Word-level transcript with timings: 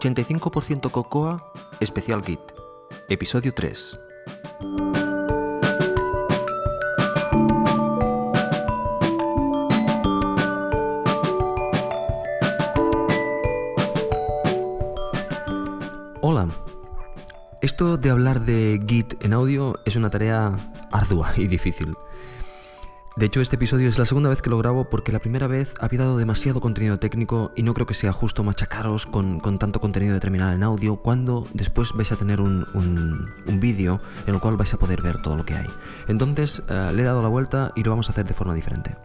85% 0.00 0.90
Cocoa, 0.90 1.52
especial 1.78 2.24
Git, 2.24 2.40
episodio 3.10 3.52
3. 3.52 3.98
Hola. 16.22 16.48
Esto 17.60 17.98
de 17.98 18.08
hablar 18.08 18.40
de 18.40 18.80
Git 18.86 19.22
en 19.22 19.34
audio 19.34 19.78
es 19.84 19.96
una 19.96 20.08
tarea 20.08 20.56
ardua 20.92 21.32
y 21.36 21.46
difícil. 21.46 21.94
De 23.20 23.26
hecho, 23.26 23.42
este 23.42 23.56
episodio 23.56 23.86
es 23.86 23.98
la 23.98 24.06
segunda 24.06 24.30
vez 24.30 24.40
que 24.40 24.48
lo 24.48 24.56
grabo 24.56 24.88
porque 24.88 25.12
la 25.12 25.18
primera 25.18 25.46
vez 25.46 25.74
había 25.78 25.98
dado 25.98 26.16
demasiado 26.16 26.62
contenido 26.62 26.98
técnico 26.98 27.52
y 27.54 27.62
no 27.62 27.74
creo 27.74 27.86
que 27.86 27.92
sea 27.92 28.14
justo 28.14 28.42
machacaros 28.42 29.04
con, 29.04 29.42
tanto 29.58 29.78
contenido 29.78 30.14
de 30.14 30.20
terminal 30.20 30.54
en 30.54 30.62
audio 30.62 30.96
cuando 30.96 31.46
después 31.52 31.92
vais 31.92 32.10
a 32.12 32.16
tener 32.16 32.40
un, 32.40 33.28
vídeo 33.60 34.00
en 34.26 34.32
el 34.32 34.40
cual 34.40 34.56
vais 34.56 34.72
a 34.72 34.78
poder 34.78 35.02
ver 35.02 35.20
todo 35.20 35.36
lo 35.36 35.44
que 35.44 35.52
hay. 35.52 35.66
Entonces, 36.08 36.62
eh, 36.70 36.92
le 36.94 37.02
he 37.02 37.04
dado 37.04 37.20
la 37.20 37.28
vuelta 37.28 37.72
y 37.76 37.82
lo 37.82 37.90
vamos 37.90 38.08
a 38.08 38.12
hacer 38.12 38.24
de 38.24 38.32
forma 38.32 38.54
diferente. 38.54 38.96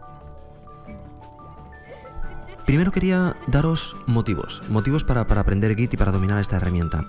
Primero 2.65 2.93
quería 2.93 3.35
daros 3.47 3.97
motivos, 4.05 4.63
motivos 4.69 5.03
para, 5.03 5.27
para 5.27 5.41
aprender 5.41 5.75
Git 5.75 5.93
y 5.93 5.97
para 5.97 6.13
dominar 6.13 6.39
esta 6.39 6.55
herramienta. 6.55 7.05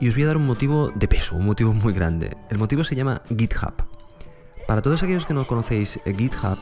Y 0.00 0.08
os 0.08 0.14
voy 0.14 0.24
a 0.24 0.28
dar 0.28 0.38
un 0.38 0.46
motivo 0.46 0.92
de 0.94 1.08
peso, 1.08 1.36
un 1.36 1.44
motivo 1.44 1.74
muy 1.74 1.92
grande. 1.92 2.38
El 2.48 2.56
motivo 2.56 2.84
se 2.84 2.96
llama 2.96 3.20
GitHub. 3.28 3.89
Para 4.70 4.82
todos 4.82 5.02
aquellos 5.02 5.26
que 5.26 5.34
no 5.34 5.48
conocéis 5.48 5.98
eh, 6.04 6.14
GitHub, 6.16 6.56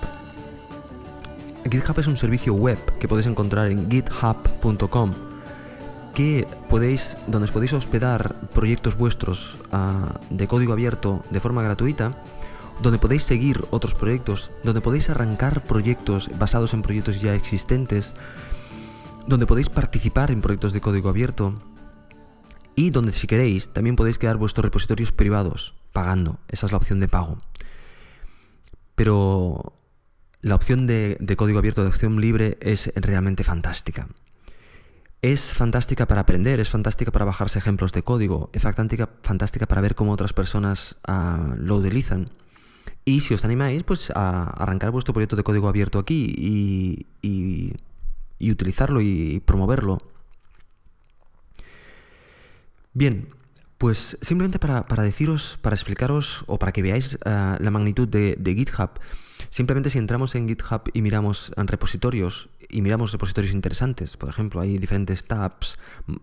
GitHub 1.70 1.98
es 1.98 2.06
un 2.06 2.16
servicio 2.16 2.54
web 2.54 2.78
que 2.98 3.06
podéis 3.06 3.26
encontrar 3.26 3.70
en 3.70 3.90
github.com 3.90 5.12
que 6.14 6.48
podéis, 6.70 7.18
donde 7.26 7.44
os 7.44 7.52
podéis 7.52 7.74
hospedar 7.74 8.34
proyectos 8.54 8.96
vuestros 8.96 9.58
ah, 9.72 10.18
de 10.30 10.48
código 10.48 10.72
abierto 10.72 11.22
de 11.28 11.38
forma 11.38 11.62
gratuita, 11.62 12.16
donde 12.80 12.98
podéis 12.98 13.24
seguir 13.24 13.66
otros 13.68 13.94
proyectos, 13.94 14.52
donde 14.64 14.80
podéis 14.80 15.10
arrancar 15.10 15.60
proyectos 15.64 16.30
basados 16.38 16.72
en 16.72 16.80
proyectos 16.80 17.20
ya 17.20 17.34
existentes, 17.34 18.14
donde 19.26 19.44
podéis 19.44 19.68
participar 19.68 20.30
en 20.30 20.40
proyectos 20.40 20.72
de 20.72 20.80
código 20.80 21.10
abierto 21.10 21.60
y 22.74 22.88
donde 22.88 23.12
si 23.12 23.26
queréis 23.26 23.68
también 23.68 23.96
podéis 23.96 24.16
crear 24.16 24.38
vuestros 24.38 24.64
repositorios 24.64 25.12
privados 25.12 25.74
pagando. 25.92 26.38
Esa 26.48 26.64
es 26.64 26.72
la 26.72 26.78
opción 26.78 27.00
de 27.00 27.08
pago. 27.08 27.36
Pero 28.98 29.74
la 30.40 30.56
opción 30.56 30.88
de, 30.88 31.16
código 31.36 31.60
abierto, 31.60 31.82
de 31.82 31.88
opción 31.88 32.20
libre, 32.20 32.58
es 32.60 32.92
realmente 32.96 33.44
fantástica. 33.44 34.08
Es 35.22 35.54
fantástica 35.54 36.08
para 36.08 36.22
aprender, 36.22 36.58
es 36.58 36.68
fantástica 36.68 37.12
para 37.12 37.24
bajarse 37.24 37.60
ejemplos 37.60 37.92
de 37.92 38.02
código, 38.02 38.50
es 38.52 38.60
fantástica, 38.60 39.08
fantástica 39.22 39.66
para 39.66 39.82
ver 39.82 39.94
cómo 39.94 40.10
otras 40.10 40.32
personas 40.32 40.96
ah, 41.06 41.54
lo 41.56 41.76
utilizan. 41.76 42.30
Y 43.04 43.20
si 43.20 43.34
os 43.34 43.44
animáis, 43.44 43.84
pues 43.84 44.10
a 44.16 44.50
arrancar 44.50 44.90
vuestro 44.90 45.14
proyecto 45.14 45.36
de 45.36 45.44
código 45.44 45.68
abierto 45.68 46.00
aquí 46.00 46.34
y, 46.36 47.06
y, 47.22 48.50
utilizarlo 48.50 49.00
y 49.00 49.40
promoverlo. 49.46 49.98
Bien, 52.94 53.28
pues 53.78 54.18
simplemente 54.20 54.58
para, 54.58 55.02
deciros, 55.02 55.58
para 55.62 55.76
explicaros 55.76 56.44
o 56.46 56.58
para 56.58 56.72
que 56.72 56.82
veáis 56.82 57.14
eh, 57.24 57.56
la 57.58 57.70
magnitud 57.70 58.08
de, 58.08 58.36
GitHub, 58.44 58.90
simplemente 59.50 59.88
si 59.88 59.98
entramos 59.98 60.34
en 60.34 60.48
GitHub 60.48 60.90
y 60.92 61.00
miramos 61.00 61.52
en 61.56 61.68
repositorios 61.68 62.50
y 62.68 62.82
miramos 62.82 63.12
repositorios 63.12 63.54
interesantes, 63.54 64.16
por 64.16 64.28
ejemplo, 64.28 64.60
hay 64.60 64.76
diferentes 64.76 65.24
tabs 65.24 65.78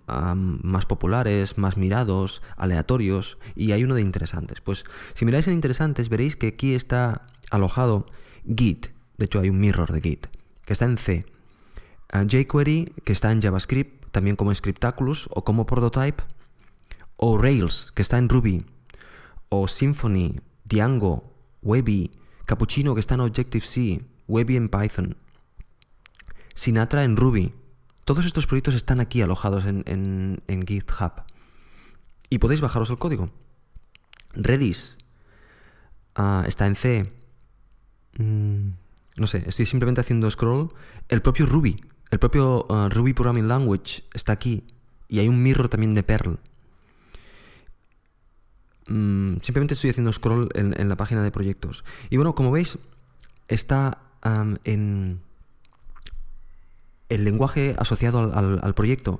más 0.05 0.85
populares, 0.85 1.57
más 1.57 1.75
mirados, 1.75 2.43
aleatorios, 2.55 3.39
y 3.55 3.71
hay 3.71 3.83
uno 3.83 3.95
de 3.95 4.01
interesantes. 4.01 4.61
Pues 4.61 4.83
si 5.15 5.25
miráis 5.25 5.47
en 5.47 5.53
interesantes 5.53 6.09
veréis 6.09 6.35
que 6.35 6.47
aquí 6.47 6.75
está 6.75 7.25
alojado 7.49 8.05
Git, 8.45 8.89
de 9.17 9.25
hecho 9.25 9.39
hay 9.39 9.49
un 9.49 9.59
mirror 9.59 9.91
de 9.91 10.01
Git, 10.01 10.27
que 10.65 10.73
está 10.73 10.85
en 10.85 10.97
C, 10.97 11.25
jQuery, 12.11 12.93
que 13.03 13.13
está 13.13 13.31
en 13.31 13.41
JavaScript, 13.41 14.05
también 14.11 14.35
como 14.35 14.53
Scriptaculous 14.53 15.27
o 15.31 15.43
como 15.43 15.65
Prototype, 15.65 16.23
o 17.17 17.37
Rails, 17.37 17.91
que 17.93 18.01
está 18.01 18.17
en 18.17 18.29
Ruby, 18.29 18.65
o 19.49 19.67
Symfony, 19.67 20.41
Django, 20.65 21.33
Webby, 21.61 22.11
Cappuccino, 22.45 22.93
que 22.93 22.99
está 22.99 23.15
en 23.15 23.21
Objective-C, 23.21 24.05
Webby 24.27 24.55
en 24.55 24.69
Python, 24.69 25.17
Sinatra 26.53 27.03
en 27.03 27.17
Ruby. 27.17 27.53
Todos 28.05 28.25
estos 28.25 28.47
proyectos 28.47 28.75
están 28.75 28.99
aquí 28.99 29.21
alojados 29.21 29.65
en, 29.65 30.65
GitHub. 30.67 31.23
Y 32.29 32.39
podéis 32.39 32.61
bajaros 32.61 32.89
el 32.89 32.97
código. 32.97 33.29
Redis 34.33 34.97
ah, 36.15 36.43
está 36.47 36.65
en 36.65 36.75
C. 36.75 37.13
Mm, 38.17 38.69
no 39.17 39.27
sé, 39.27 39.43
estoy 39.47 39.65
simplemente 39.65 40.01
haciendo 40.01 40.29
scroll. 40.29 40.69
El 41.09 41.21
propio 41.21 41.45
Ruby, 41.45 41.83
el 42.11 42.19
propio 42.19 42.65
ah, 42.69 42.89
Ruby 42.89 43.13
Programming 43.13 43.47
Language 43.47 44.03
está 44.13 44.31
aquí. 44.31 44.63
Y 45.07 45.19
hay 45.19 45.27
un 45.27 45.41
mirror 45.43 45.69
también 45.69 45.93
de 45.93 46.03
Perl. 46.03 46.39
Mm, 48.87 49.37
simplemente 49.41 49.73
estoy 49.73 49.89
haciendo 49.89 50.13
scroll 50.13 50.49
en, 50.53 50.89
la 50.89 50.97
página 50.97 51.23
de 51.23 51.31
proyectos. 51.31 51.83
Y 52.09 52.17
bueno, 52.17 52.35
como 52.35 52.51
veis, 52.51 52.77
está 53.47 53.99
en 54.63 55.21
el 57.09 57.23
lenguaje 57.23 57.75
asociado 57.77 58.31
al, 58.33 58.75
proyecto. 58.75 59.19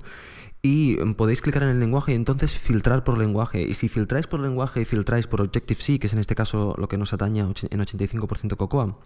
Y 0.62 0.96
podéis 1.14 1.42
clicar 1.42 1.62
en 1.62 1.68
el 1.68 1.80
lenguaje 1.80 2.12
y 2.12 2.16
entonces 2.16 2.52
filtrar 2.58 3.04
por 3.04 3.18
lenguaje. 3.18 3.62
Y 3.62 3.74
si 3.74 3.88
filtráis 3.88 4.26
por 4.26 4.40
lenguaje 4.40 4.80
y 4.80 4.84
filtráis 4.84 5.26
por 5.26 5.40
Objective-C, 5.40 5.98
que 5.98 6.06
es 6.06 6.12
en 6.12 6.18
este 6.18 6.34
caso 6.34 6.74
lo 6.78 6.88
que 6.88 6.98
nos 6.98 7.12
atañe 7.12 7.40
en 7.40 7.48
85% 7.48 8.56
Cocoa, 8.56 8.98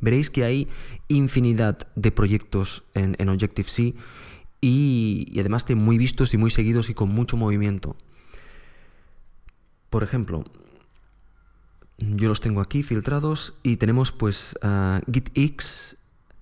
veréis 0.00 0.30
que 0.30 0.44
hay 0.44 0.68
infinidad 1.08 1.88
de 1.96 2.12
proyectos 2.12 2.84
en, 2.94 3.28
Objective-C 3.28 3.94
y, 4.60 5.26
y 5.28 5.40
además 5.40 5.66
de 5.66 5.74
muy 5.74 5.98
vistos 5.98 6.34
y 6.34 6.36
muy 6.36 6.50
seguidos 6.50 6.88
y 6.90 6.94
con 6.94 7.08
mucho 7.08 7.36
movimiento. 7.36 7.96
Por 9.92 10.02
ejemplo, 10.02 10.42
yo 11.98 12.28
los 12.30 12.40
tengo 12.40 12.62
aquí 12.62 12.82
filtrados 12.82 13.52
y 13.62 13.76
tenemos 13.76 14.10
pues 14.10 14.54
uh, 14.62 15.00
GitX 15.12 15.98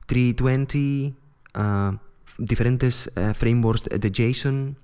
320, 0.07 1.15
uh, 1.57 1.97
diferentes 2.39 3.11
uh, 3.17 3.35
frameworks 3.35 3.87
de 3.87 4.09
JSON. 4.09 4.77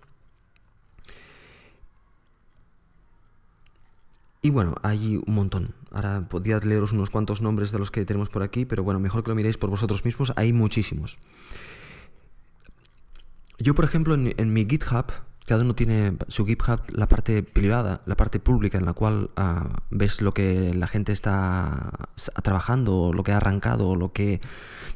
Y 4.42 4.50
bueno, 4.50 4.74
hay 4.82 5.22
un 5.24 5.32
montón. 5.32 5.72
Ahora 5.92 6.26
podría 6.28 6.58
leeros 6.58 6.90
unos 6.90 7.10
cuantos 7.10 7.40
nombres 7.40 7.70
de 7.70 7.78
los 7.78 7.92
que 7.92 8.04
tenemos 8.04 8.30
por 8.30 8.42
aquí, 8.42 8.64
pero 8.64 8.82
bueno, 8.82 8.98
mejor 8.98 9.22
que 9.22 9.28
lo 9.28 9.36
miréis 9.36 9.58
por 9.58 9.70
vosotros 9.70 10.04
mismos. 10.04 10.32
Hay 10.34 10.52
muchísimos. 10.52 11.18
Yo, 13.60 13.76
por 13.76 13.84
ejemplo, 13.84 14.16
en 14.16 14.52
mi 14.52 14.66
GitHub 14.66 15.12
cada 15.46 15.62
uno 15.62 15.74
tiene 15.74 16.16
su 16.28 16.44
GitHub, 16.44 16.80
la 16.88 17.08
parte 17.08 17.42
privada, 17.42 18.02
la 18.04 18.16
parte 18.16 18.40
pública, 18.40 18.78
en 18.78 18.84
la 18.84 18.92
cual 18.92 19.30
ah, 19.36 19.68
ves 19.90 20.20
lo 20.20 20.32
que 20.32 20.74
la 20.74 20.88
gente 20.88 21.12
está 21.12 22.08
trabajando, 22.42 23.12
lo 23.14 23.22
que 23.22 23.32
ha 23.32 23.36
arrancado, 23.36 23.94
lo 23.94 24.12
que 24.12 24.40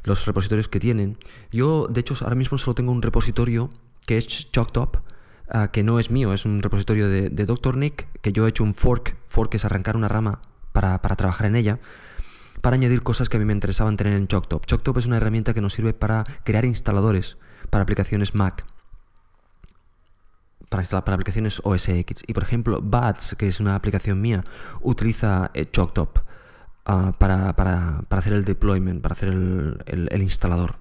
los 0.03 0.25
repositorios 0.25 0.67
que 0.67 0.79
tienen. 0.79 1.17
Yo, 1.51 1.87
de 1.87 2.01
hecho, 2.01 2.15
ahora 2.21 2.35
mismo 2.35 2.57
solo 2.57 2.75
tengo 2.75 2.91
un 2.91 3.01
repositorio 3.01 3.69
que 4.05 4.17
es 4.17 4.51
ChalkTop, 4.51 4.97
uh, 5.53 5.67
que 5.71 5.83
no 5.83 5.99
es 5.99 6.11
mío, 6.11 6.33
es 6.33 6.45
un 6.45 6.61
repositorio 6.61 7.07
de, 7.07 7.29
de, 7.29 7.45
Dr. 7.45 7.77
Nick, 7.77 8.07
que 8.21 8.33
yo 8.33 8.45
he 8.45 8.49
hecho 8.49 8.63
un 8.63 8.73
fork, 8.73 9.15
fork 9.27 9.55
es 9.55 9.63
arrancar 9.63 9.95
una 9.95 10.09
rama 10.09 10.41
para, 10.73 10.97
trabajar 10.99 11.47
en 11.47 11.55
ella 11.55 11.79
para 12.61 12.75
añadir 12.75 13.01
cosas 13.03 13.29
que 13.29 13.37
a 13.37 13.39
mí 13.39 13.45
me 13.45 13.53
interesaban 13.53 13.97
tener 13.97 14.13
en 14.13 14.27
ChalkTop. 14.27 14.65
ChalkTop 14.65 14.97
es 14.97 15.05
una 15.05 15.17
herramienta 15.17 15.53
que 15.53 15.61
nos 15.61 15.73
sirve 15.73 15.93
para 15.93 16.25
crear 16.43 16.65
instaladores 16.65 17.37
para 17.69 17.83
aplicaciones 17.83 18.35
Mac 18.35 18.65
para 20.71 20.83
instalar 20.83 21.03
para 21.03 21.15
aplicaciones 21.15 21.59
OS 21.65 21.89
X. 21.89 22.23
Y 22.25 22.33
por 22.33 22.43
ejemplo, 22.43 22.79
Bats, 22.81 23.35
que 23.37 23.45
es 23.45 23.59
una 23.59 23.75
aplicación 23.75 24.21
mía, 24.21 24.45
utiliza 24.79 25.51
eh, 25.53 25.69
ah, 26.85 27.13
para, 27.19 28.05
hacer 28.09 28.31
el 28.31 28.45
deployment, 28.45 29.01
para 29.01 29.11
hacer 29.11 29.27
el, 29.27 30.21
instalador. 30.21 30.77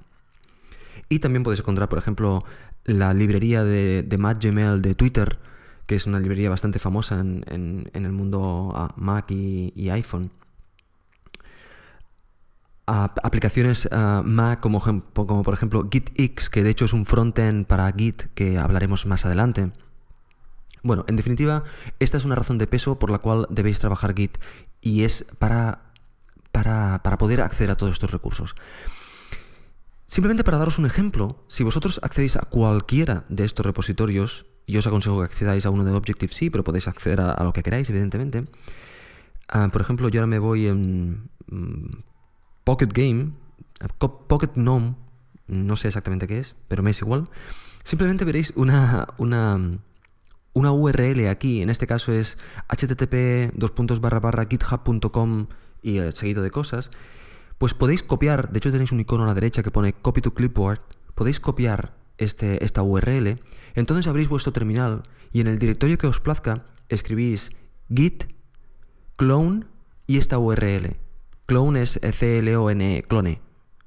Y 1.09 1.19
también 1.19 1.43
puedes 1.43 1.59
encontrar, 1.59 1.89
por 1.89 1.99
ejemplo, 1.99 2.45
la 2.85 3.13
librería 3.15 3.65
de, 3.65 4.05
de 4.05 4.79
de 4.79 4.95
Twitter, 4.95 5.41
que 5.87 5.97
es 5.97 6.07
una 6.07 6.21
librería 6.21 6.51
bastante 6.51 6.79
famosa 6.79 7.19
en, 7.19 7.91
el 7.93 8.13
mundo 8.13 8.73
ah, 8.77 8.95
Mac 8.97 9.33
y, 9.33 9.91
iPhone. 9.91 10.31
Aplicaciones 12.91 13.89
ah, 13.93 14.23
Mac 14.25 14.61
como, 14.61 14.81
por 15.43 15.55
ejemplo 15.55 15.89
GitX, 15.91 16.51
que 16.51 16.63
de 16.63 16.71
hecho 16.71 16.85
es 16.85 16.93
un 16.93 17.07
frontend 17.07 17.67
para 17.67 17.91
Git 17.93 18.25
que 18.35 18.59
hablaremos 18.59 19.07
más 19.07 19.25
adelante. 19.25 19.73
Bueno, 20.83 21.05
en 21.09 21.17
definitiva, 21.17 21.65
esta 21.99 22.17
es 22.17 22.25
una 22.25 22.35
razón 22.35 22.59
de 22.59 22.67
peso 22.67 22.99
por 22.99 23.11
la 23.11 23.19
cual 23.19 23.47
debéis 23.51 23.79
trabajar 23.81 24.15
Git 24.15 24.39
y 24.81 25.05
es 25.05 25.27
para, 25.39 25.93
para, 26.53 27.01
poder 27.19 27.43
acceder 27.43 27.71
a 27.71 27.77
todos 27.77 27.93
estos 27.93 28.11
recursos. 28.11 28.55
Simplemente 30.07 30.43
para 30.43 30.59
daros 30.59 30.79
un 30.79 30.87
ejemplo, 30.87 31.45
si 31.47 31.63
vosotros 31.63 32.01
accedéis 32.03 32.37
a 32.37 32.41
cualquiera 32.41 33.25
de 33.29 33.45
estos 33.45 33.65
repositorios, 33.65 34.47
y 34.67 34.77
os 34.77 34.87
aconsejo 34.87 35.19
que 35.19 35.25
accedáis 35.25 35.67
a 35.67 35.71
uno 35.71 35.85
de 35.85 35.91
Objective-C, 35.91 36.51
pero 36.51 36.63
podéis 36.63 36.87
acceder 36.87 37.21
a, 37.21 37.43
lo 37.43 37.53
que 37.53 37.63
queráis, 37.63 37.91
evidentemente. 37.91 38.45
Ah, 39.49 39.69
por 39.73 39.81
ejemplo, 39.81 40.09
yo 40.09 40.21
ahora 40.21 40.29
me 40.29 40.39
voy 40.39 40.69
en 40.69 41.29
mm, 41.49 42.10
Pocket 42.65 42.89
Game, 42.93 43.33
Pocket 43.99 44.53
Gnome, 44.55 44.97
no 45.47 45.77
sé 45.77 45.89
exactamente 45.89 46.27
qué 46.27 46.41
es, 46.41 46.55
pero 46.69 46.83
me 46.83 46.91
es 46.91 47.01
igual. 47.01 47.25
Simplemente 47.83 48.25
veréis 48.25 48.53
una, 48.57 49.09
una, 49.19 49.79
una 50.53 50.73
URL 50.73 51.29
aquí, 51.29 51.63
en 51.63 51.71
este 51.71 51.87
caso 51.87 52.13
es 52.13 52.39
http 52.69 53.53
github.com 54.49 55.47
y 55.83 55.99
el 55.99 56.13
seguido 56.13 56.43
de 56.43 56.51
cosas 56.51 56.91
pues 57.61 57.75
podéis 57.75 58.03
copiar, 58.03 58.51
de 58.51 58.57
hecho 58.57 58.73
tenéis 58.73 58.91
un 58.91 59.01
icono 59.01 59.25
a 59.25 59.27
la 59.27 59.35
derecha 59.35 59.63
que 59.63 59.71
pone 59.71 59.93
Copy 59.93 60.23
to 60.23 60.33
Clipboard, 60.33 60.81
podéis 61.15 61.41
copiar 61.41 61.95
este, 62.17 62.65
esta 62.65 62.83
URL, 62.83 63.39
entonces 63.75 64.07
abrís 64.07 64.31
vuestro 64.31 64.51
terminal 64.51 65.03
y 65.31 65.43
en 65.43 65.47
el 65.47 65.59
directorio 65.59 65.99
que 65.99 66.07
os 66.07 66.21
plazca 66.21 66.65
escribís 66.89 67.51
git 67.95 68.25
clone 69.17 69.67
y 70.07 70.17
esta 70.17 70.39
URL. 70.39 70.97
Clone 71.51 71.83
es 71.83 71.99
C-L-O-N-E, 72.01 73.03
clone. 73.09 73.41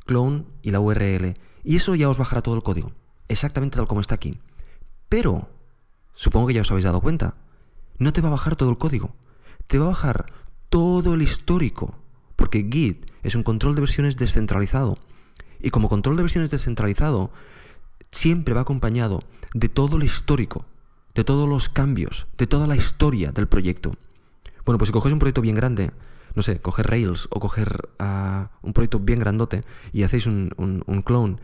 Clone 0.05 0.43
y 0.63 0.71
la 0.71 0.81
URL. 0.81 1.37
Y 1.63 1.77
eso 1.77 1.95
ya 1.95 2.09
os 2.09 2.17
bajará 2.17 2.41
todo 2.41 2.55
el 2.55 2.61
código, 2.61 2.91
exactamente 3.29 3.77
tal 3.77 3.87
como 3.87 4.01
está 4.01 4.15
aquí. 4.15 4.37
Pero, 5.07 5.47
supongo 6.13 6.47
que 6.47 6.55
ya 6.55 6.63
os 6.63 6.71
habéis 6.71 6.83
dado 6.83 6.99
cuenta, 6.99 7.37
no 7.99 8.11
te 8.11 8.19
va 8.19 8.27
a 8.27 8.31
bajar 8.31 8.57
todo 8.57 8.69
el 8.69 8.77
código, 8.77 9.15
te 9.67 9.77
va 9.79 9.85
a 9.85 9.87
bajar 9.87 10.25
todo 10.67 11.13
el 11.13 11.21
histórico 11.21 11.95
porque 12.35 12.67
Git 12.69 13.09
es 13.23 13.33
un 13.33 13.43
control 13.43 13.75
de 13.75 13.81
versiones 13.81 14.17
descentralizado. 14.17 14.97
Y 15.61 15.69
como 15.69 15.87
control 15.87 16.17
de 16.17 16.23
versiones 16.23 16.51
descentralizado, 16.51 17.31
siempre 18.11 18.53
va 18.53 18.59
acompañado 18.59 19.23
de 19.53 19.69
todo 19.69 19.97
lo 19.97 20.03
histórico, 20.03 20.65
de 21.15 21.23
todos 21.23 21.47
los 21.47 21.69
cambios, 21.69 22.27
de 22.37 22.45
toda 22.45 22.67
la 22.67 22.75
historia 22.75 23.31
del 23.31 23.47
proyecto. 23.47 23.95
Bueno, 24.65 24.77
pues 24.77 24.89
si 24.89 24.91
cogéis 24.91 25.13
un 25.13 25.19
proyecto 25.19 25.39
bien 25.39 25.55
grande, 25.55 25.91
no 26.35 26.41
sé, 26.41 26.59
coger 26.59 26.87
Rails 26.87 27.27
o 27.31 27.39
coger 27.39 27.89
ah, 27.99 28.51
un 28.61 28.73
proyecto 28.73 28.99
bien 28.99 29.19
grandote 29.19 29.61
y 29.91 30.03
hacéis 30.03 30.27
un, 30.27 31.03
clone, 31.05 31.37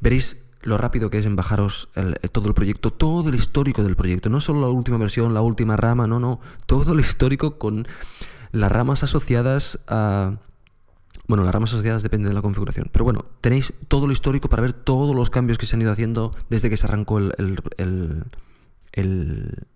veréis 0.00 0.38
lo 0.62 0.78
rápido 0.78 1.10
que 1.10 1.18
es 1.18 1.26
en 1.26 1.36
bajaros 1.36 1.88
todo 2.32 2.48
el 2.48 2.54
proyecto, 2.54 2.90
todo 2.90 3.28
el 3.28 3.34
histórico 3.34 3.82
del 3.82 3.96
proyecto, 3.96 4.28
no 4.28 4.40
solo 4.40 4.60
la 4.60 4.68
última 4.68 4.98
versión, 4.98 5.34
la 5.34 5.42
última 5.42 5.76
rama, 5.76 6.06
no, 6.06 6.18
no, 6.18 6.40
todo 6.66 6.92
el 6.92 7.00
histórico 7.00 7.58
con 7.58 7.86
las 8.52 8.72
ramas 8.72 9.02
asociadas 9.02 9.80
a... 9.86 10.38
Bueno, 11.28 11.42
las 11.42 11.52
ramas 11.52 11.70
asociadas 11.72 12.04
dependen 12.04 12.28
de 12.28 12.34
la 12.34 12.42
configuración. 12.42 12.88
Pero 12.92 13.04
bueno, 13.04 13.24
tenéis 13.40 13.72
todo 13.88 14.06
lo 14.06 14.12
histórico 14.12 14.48
para 14.48 14.62
ver 14.62 14.72
todos 14.72 15.14
los 15.14 15.28
cambios 15.28 15.58
que 15.58 15.66
se 15.66 15.74
han 15.74 15.82
ido 15.82 15.90
haciendo 15.90 16.36
desde 16.50 16.70
que 16.70 16.76
se 16.76 16.86
arrancó 16.86 17.18
el, 17.18 17.34
el, 17.78 18.24
el, 18.92 19.66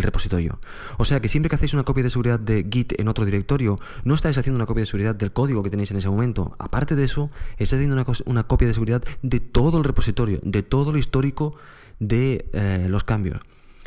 repositorio. 0.00 0.58
O 0.96 1.04
sea 1.04 1.20
que 1.20 1.28
siempre 1.28 1.50
que 1.50 1.56
hacéis 1.56 1.74
una 1.74 1.82
copia 1.82 2.02
de 2.02 2.10
seguridad 2.10 2.40
de 2.40 2.66
Git 2.70 2.98
en 2.98 3.08
otro 3.08 3.24
directorio, 3.24 3.78
no 4.04 4.14
estáis 4.14 4.38
haciendo 4.38 4.56
una 4.56 4.66
copia 4.66 4.82
de 4.82 4.86
seguridad 4.86 5.14
del 5.14 5.32
código 5.32 5.62
que 5.62 5.70
tenéis 5.70 5.90
en 5.90 5.98
ese 5.98 6.08
momento. 6.08 6.56
Aparte 6.58 6.96
de 6.96 7.04
eso, 7.04 7.30
estáis 7.58 7.74
haciendo 7.74 8.02
una, 8.26 8.44
copia 8.44 8.68
de 8.68 8.74
seguridad 8.74 9.02
de 9.22 9.40
todo 9.40 9.78
el 9.78 9.84
repositorio, 9.84 10.40
de 10.42 10.62
todo 10.62 10.92
lo 10.92 10.98
histórico 10.98 11.54
de 11.98 12.46
eh, 12.52 12.86
los 12.88 13.04
cambios. 13.04 13.40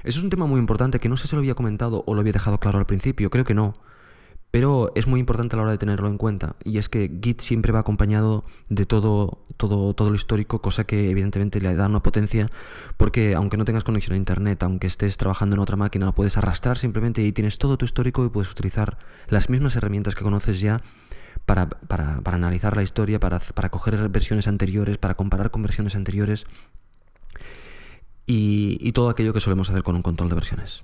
Eso 0.03 0.19
es 0.19 0.23
un 0.23 0.29
tema 0.29 0.45
muy 0.45 0.59
importante 0.59 0.99
que 0.99 1.09
no 1.09 1.17
sé 1.17 1.27
si 1.27 1.35
lo 1.35 1.39
había 1.39 1.55
comentado 1.55 2.03
o 2.05 2.13
lo 2.13 2.19
había 2.19 2.33
dejado 2.33 2.59
claro 2.59 2.77
al 2.77 2.85
principio, 2.85 3.31
creo 3.31 3.43
que 3.43 3.55
no. 3.55 3.73
Pero 4.51 4.91
es 4.95 5.07
muy 5.07 5.19
importante 5.19 5.55
a 5.55 5.57
la 5.57 5.63
hora 5.63 5.71
de 5.71 5.77
tenerlo 5.79 6.07
en 6.07 6.17
cuenta. 6.17 6.55
Y 6.63 6.77
es 6.77 6.87
que 6.87 7.19
Git 7.21 7.41
siempre 7.41 7.71
va 7.71 7.79
acompañado 7.79 8.45
de 8.69 8.85
todo, 8.85 9.44
todo, 9.57 9.93
todo 9.93 10.09
lo 10.09 10.15
histórico, 10.15 10.61
cosa 10.61 10.83
que 10.83 11.09
evidentemente 11.09 11.59
le 11.61 11.75
da 11.75 11.87
una 11.87 12.01
potencia, 12.01 12.49
porque 12.97 13.35
aunque 13.35 13.57
no 13.57 13.65
tengas 13.65 13.83
conexión 13.83 14.13
a 14.13 14.17
internet, 14.17 14.61
aunque 14.63 14.87
estés 14.87 15.17
trabajando 15.17 15.55
en 15.55 15.61
otra 15.61 15.77
máquina, 15.77 16.05
lo 16.05 16.13
puedes 16.13 16.37
arrastrar 16.37 16.77
simplemente 16.77 17.21
y 17.21 17.31
tienes 17.31 17.57
todo 17.57 17.77
tu 17.77 17.85
histórico 17.85 18.25
y 18.25 18.29
puedes 18.29 18.51
utilizar 18.51 18.97
las 19.27 19.49
mismas 19.49 19.75
herramientas 19.75 20.15
que 20.15 20.23
conoces 20.23 20.59
ya 20.59 20.81
para, 21.45 21.69
analizar 22.25 22.75
la 22.75 22.83
historia, 22.83 23.19
para, 23.19 23.39
para 23.39 23.69
coger 23.69 24.09
versiones 24.09 24.47
anteriores, 24.47 24.97
para 24.97 25.15
comparar 25.15 25.51
con 25.51 25.61
versiones 25.61 25.95
anteriores 25.95 26.45
y 28.27 28.91
todo 28.93 29.09
aquello 29.09 29.33
que 29.33 29.39
solemos 29.39 29.69
hacer 29.69 29.83
con 29.83 29.95
un 29.95 30.01
control 30.01 30.29
de 30.29 30.35
versiones. 30.35 30.83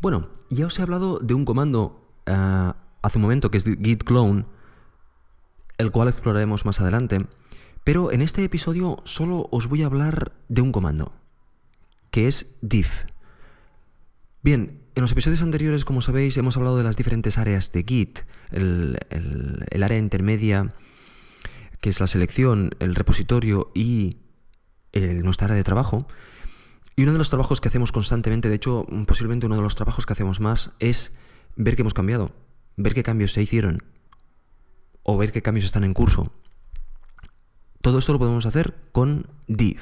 Bueno, 0.00 0.28
ya 0.50 0.66
os 0.66 0.78
he 0.78 0.82
hablado 0.82 1.18
de 1.20 1.34
un 1.34 1.44
comando 1.44 2.06
eh, 2.26 2.72
hace 3.02 3.18
un 3.18 3.22
momento 3.22 3.50
que 3.50 3.58
es 3.58 3.64
git 3.64 4.04
clone, 4.04 4.44
el 5.78 5.90
cual 5.90 6.08
exploraremos 6.08 6.66
más 6.66 6.80
adelante, 6.80 7.26
pero 7.84 8.12
en 8.12 8.20
este 8.20 8.44
episodio 8.44 9.00
solo 9.04 9.48
os 9.50 9.68
voy 9.68 9.82
a 9.82 9.86
hablar 9.86 10.32
de 10.48 10.60
un 10.60 10.72
comando, 10.72 11.14
que 12.10 12.28
es 12.28 12.58
diff. 12.60 13.04
Bien, 14.42 14.80
en 14.94 15.02
los 15.02 15.12
episodios 15.12 15.42
anteriores, 15.42 15.84
como 15.84 16.02
sabéis, 16.02 16.36
hemos 16.36 16.56
hablado 16.56 16.76
de 16.76 16.84
las 16.84 16.96
diferentes 16.96 17.38
áreas 17.38 17.72
de 17.72 17.84
Git, 17.84 18.20
el, 18.50 18.98
área 19.82 19.98
intermedia, 19.98 20.74
que 21.80 21.90
es 21.90 22.00
la 22.00 22.06
selección, 22.06 22.72
el 22.80 22.94
repositorio 22.94 23.70
y 23.74 24.18
nuestra 24.92 25.46
área 25.46 25.56
de 25.56 25.64
trabajo. 25.64 26.06
Y 27.00 27.04
uno 27.04 27.12
de 27.12 27.18
los 27.18 27.30
trabajos 27.30 27.62
que 27.62 27.68
hacemos 27.68 27.92
constantemente, 27.92 28.50
de 28.50 28.56
hecho, 28.56 28.84
posiblemente 29.06 29.46
uno 29.46 29.56
de 29.56 29.62
los 29.62 29.74
trabajos 29.74 30.04
que 30.04 30.12
hacemos 30.12 30.38
más, 30.38 30.72
es 30.80 31.12
ver 31.56 31.74
qué 31.74 31.80
hemos 31.80 31.94
cambiado, 31.94 32.30
ver 32.76 32.92
qué 32.92 33.02
cambios 33.02 33.32
se 33.32 33.40
hicieron 33.40 33.82
o 35.02 35.16
ver 35.16 35.32
qué 35.32 35.40
cambios 35.40 35.64
están 35.64 35.82
en 35.84 35.94
curso. 35.94 36.30
Todo 37.80 38.00
esto 38.00 38.12
lo 38.12 38.18
podemos 38.18 38.44
hacer 38.44 38.74
con 38.92 39.28
div. 39.46 39.80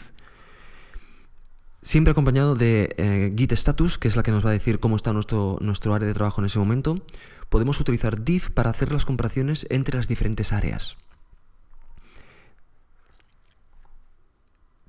Siempre 1.83 2.13
acompañado 2.13 2.55
de 2.55 2.95
eh, 2.99 3.35
git 3.37 3.51
status, 3.51 3.99
que 3.99 4.07
es 4.07 4.15
la 4.15 4.23
que 4.23 4.31
nos 4.31 4.47
va 4.47 4.51
a 4.51 4.53
decir 4.53 4.79
cómo 4.79 4.95
está 4.95 5.13
nuestro, 5.13 5.59
nuestro 5.61 5.95
área 5.95 6.07
de 6.07 6.15
trabajo 6.15 6.41
en 6.41 6.45
ese 6.45 6.61
momento. 6.61 7.05
Podemos 7.49 7.81
utilizar 7.81 8.23
div 8.23 8.53
para 8.53 8.71
hacer 8.71 8.93
las 8.93 9.05
comparaciones 9.05 9.67
entre 9.71 9.97
las 9.97 10.07
diferentes 10.07 10.53
áreas. 10.53 10.97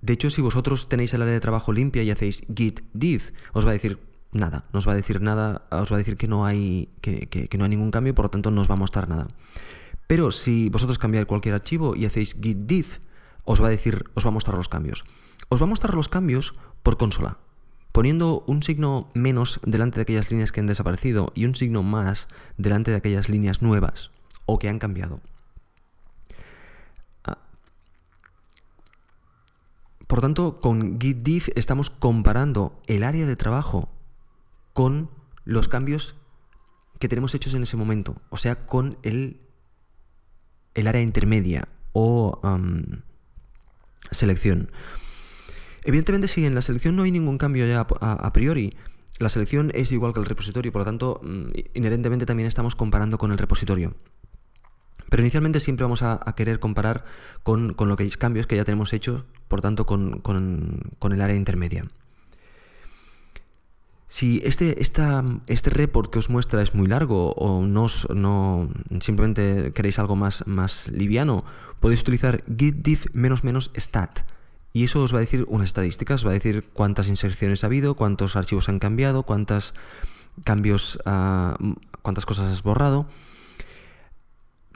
De 0.02 0.14
hecho, 0.14 0.30
si 0.30 0.42
vosotros 0.42 0.88
tenéis 0.88 1.14
el 1.14 1.22
área 1.22 1.34
de 1.34 1.40
trabajo 1.40 1.74
limpia 1.74 2.04
y 2.04 2.12
hacéis 2.12 2.44
git 2.56 2.82
div, 2.94 3.34
os 3.54 3.66
va 3.66 3.72
a 3.72 3.74
decir 3.74 4.00
nada, 4.32 4.66
no 4.72 4.80
os 4.80 4.88
va 4.88 4.94
a 4.94 4.96
decir 4.96 5.22
nada, 5.22 5.68
os 5.72 5.92
va 5.92 5.96
a 5.96 5.98
decir 5.98 6.16
que 6.16 6.28
no 6.28 6.46
hay, 6.46 6.90
que, 7.02 7.50
no 7.58 7.64
hay 7.64 7.70
ningún 7.70 7.92
cambio, 7.92 8.16
por 8.16 8.26
lo 8.26 8.30
tanto 8.30 8.52
no 8.52 8.62
os 8.62 8.70
va 8.70 8.76
a 8.76 8.78
mostrar 8.78 9.10
nada. 9.10 9.28
Pero 10.08 10.32
si 10.32 10.70
vosotros 10.70 10.98
cambiáis 10.98 11.28
cualquier 11.28 11.56
archivo 11.56 11.96
y 11.96 12.06
hacéis 12.06 12.34
git 12.34 12.58
div, 12.66 13.00
os 13.44 13.62
va 13.62 13.68
a 13.68 13.72
decir, 13.72 14.06
os 14.14 14.26
va 14.26 14.30
a 14.30 14.34
mostrar 14.34 14.58
los 14.58 14.70
cambios. 14.70 15.06
Os 15.50 15.60
va 15.62 15.66
a 15.66 15.70
mostrar 15.70 15.94
los 15.94 16.10
cambios 16.10 16.56
por 16.84 16.98
consola, 16.98 17.38
poniendo 17.92 18.44
un 18.48 18.64
signo 18.64 19.10
menos 19.14 19.60
delante 19.66 19.98
de 19.98 20.04
aquellas 20.04 20.32
líneas 20.32 20.52
que 20.52 20.60
han 20.60 20.68
desaparecido 20.68 21.32
y 21.36 21.46
un 21.46 21.56
signo 21.56 21.84
más 21.84 22.28
delante 22.58 22.92
de 22.92 22.98
aquellas 22.98 23.30
líneas 23.30 23.62
nuevas 23.62 24.12
o 24.46 24.60
que 24.60 24.70
han 24.70 24.80
cambiado. 24.80 25.22
Por 30.10 30.22
tanto, 30.22 30.58
con 30.58 31.00
git 31.00 31.20
diff 31.22 31.50
estamos 31.54 31.92
comparando 31.92 32.82
el 32.88 33.04
área 33.04 33.28
de 33.28 33.36
trabajo 33.36 33.90
con 34.74 35.12
los 35.46 35.68
cambios 35.68 36.16
que 37.00 37.08
tenemos 37.08 37.36
hechos 37.36 37.54
en 37.54 37.62
ese 37.62 37.78
momento, 37.78 38.20
o 38.32 38.38
sea, 38.38 38.56
con 38.56 38.98
el, 39.04 39.40
el 40.74 40.88
área 40.88 41.04
intermedia 41.04 41.68
o 41.94 42.42
selección. 44.10 44.72
Evidentemente, 45.84 46.28
si 46.28 46.44
en 46.44 46.56
la 46.56 46.64
selección 46.64 46.96
no 46.96 47.04
hay 47.04 47.12
ningún 47.12 47.38
cambio 47.38 47.68
ya 47.68 47.82
a, 47.82 48.34
priori, 48.34 48.76
la 49.20 49.30
selección 49.30 49.70
es 49.76 49.92
igual 49.92 50.14
que 50.14 50.22
el 50.22 50.26
repositorio, 50.26 50.72
por 50.72 50.82
lo 50.82 50.86
tanto, 50.86 51.22
mm, 51.22 51.52
inherentemente 51.76 52.26
también 52.26 52.48
estamos 52.48 52.76
comparando 52.76 53.20
con 53.20 53.32
el 53.32 53.38
repositorio. 53.38 53.94
Pero 55.10 55.22
inicialmente 55.22 55.60
siempre 55.60 55.84
vamos 55.84 56.04
a, 56.04 56.20
querer 56.36 56.60
comparar 56.60 57.04
con, 57.44 57.74
con, 57.74 57.90
lo 57.90 57.98
que 57.98 58.10
cambios 58.12 58.48
que 58.48 58.56
ya 58.56 58.66
tenemos 58.66 58.94
hechos, 58.94 59.24
por 59.48 59.62
tanto 59.62 59.86
con, 59.86 60.22
el 61.12 61.22
área 61.22 61.36
intermedia. 61.36 61.86
Si 64.08 64.42
este, 64.44 64.82
este 64.82 65.70
report 65.70 66.12
que 66.12 66.20
os 66.20 66.30
muestra 66.30 66.64
es 66.64 66.74
muy 66.74 66.88
largo 66.88 67.32
o 67.34 67.68
no, 67.68 67.88
no 68.14 68.70
simplemente 69.02 69.72
queréis 69.74 70.00
algo 70.00 70.16
más, 70.16 70.48
más 70.48 70.88
liviano, 70.88 71.44
podéis 71.80 72.02
utilizar 72.02 72.44
git 72.58 73.14
menos 73.14 73.44
menos 73.44 73.72
stat. 73.76 74.22
Y 74.74 74.84
eso 74.84 75.04
os 75.04 75.14
va 75.14 75.18
a 75.18 75.22
decir 75.22 75.46
unas 75.48 75.68
estadísticas, 75.68 76.26
va 76.26 76.32
a 76.32 76.34
decir 76.34 76.64
cuántas 76.74 77.08
inserciones 77.08 77.64
ha 77.64 77.68
habido, 77.68 77.96
cuántos 77.96 78.36
archivos 78.36 78.70
han 78.70 78.80
cambiado, 78.80 79.24
cuántos 79.24 79.74
cambios, 80.46 81.00
ah, 81.06 81.58
cuántas 82.02 82.26
cosas 82.26 82.52
has 82.52 82.64
borrado. 82.64 83.08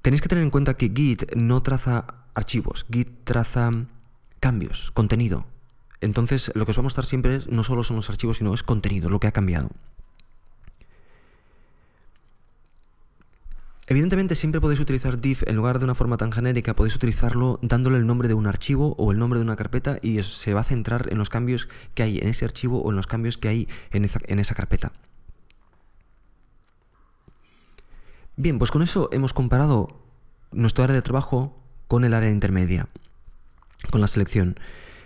Tenéis 0.04 0.22
que 0.22 0.28
tener 0.28 0.44
en 0.44 0.50
cuenta 0.50 0.74
que 0.74 0.92
Git 0.94 1.34
no 1.34 1.64
traza 1.64 2.06
archivos, 2.36 2.86
Git 2.92 3.24
traza 3.24 3.72
cambios, 4.42 4.92
contenido. 4.92 5.46
Entonces, 6.02 6.52
lo 6.56 6.66
que 6.66 6.72
os 6.72 6.78
va 6.78 6.82
a 6.82 6.84
mostrar 6.84 7.06
siempre 7.06 7.40
no 7.48 7.64
solo 7.64 7.84
son 7.84 7.96
los 7.96 8.10
archivos, 8.10 8.40
sino 8.40 8.54
es 8.54 8.64
contenido, 8.64 9.10
lo 9.10 9.22
que 9.22 9.28
ha 9.28 9.32
cambiado. 9.32 9.70
Evidentemente 13.88 14.36
siempre 14.36 14.60
podéis 14.60 14.82
utilizar 14.82 15.22
div 15.22 15.40
en 15.48 15.56
lugar 15.56 15.80
de 15.80 15.86
una 15.86 15.96
forma 15.96 16.18
tan 16.18 16.34
genérica, 16.34 16.76
podéis 16.76 16.98
utilizarlo 16.98 17.60
dándole 17.62 17.96
el 17.96 18.06
nombre 18.06 18.28
de 18.28 18.34
un 18.34 18.48
archivo 18.48 18.96
o 18.98 19.14
el 19.14 19.18
nombre 19.18 19.40
de 19.40 19.46
una 19.46 19.56
carpeta 19.56 20.00
y 20.02 20.22
se 20.24 20.54
va 20.54 20.62
a 20.62 20.66
centrar 20.66 21.08
en 21.14 21.18
los 21.18 21.30
cambios 21.30 21.70
que 21.96 22.04
hay 22.04 22.18
en 22.18 22.28
ese 22.28 22.44
archivo 22.44 22.82
o 22.82 22.90
en 22.90 22.98
los 22.98 23.08
cambios 23.08 23.38
que 23.38 23.48
hay 23.48 23.70
en 23.92 24.04
esa, 24.04 24.20
en 24.26 24.40
esa 24.40 24.54
carpeta. 24.54 24.92
Bien, 28.36 28.58
pues 28.58 28.72
con 28.72 28.82
eso 28.82 29.10
hemos 29.12 29.32
comparado 29.32 29.90
nuestro 30.52 30.84
área 30.84 30.96
de 30.96 31.04
trabajo 31.04 31.56
con 31.88 32.04
el 32.04 32.16
área 32.16 32.32
intermedia, 32.32 32.88
con 33.92 34.02
la 34.02 34.08
selección. 34.08 34.60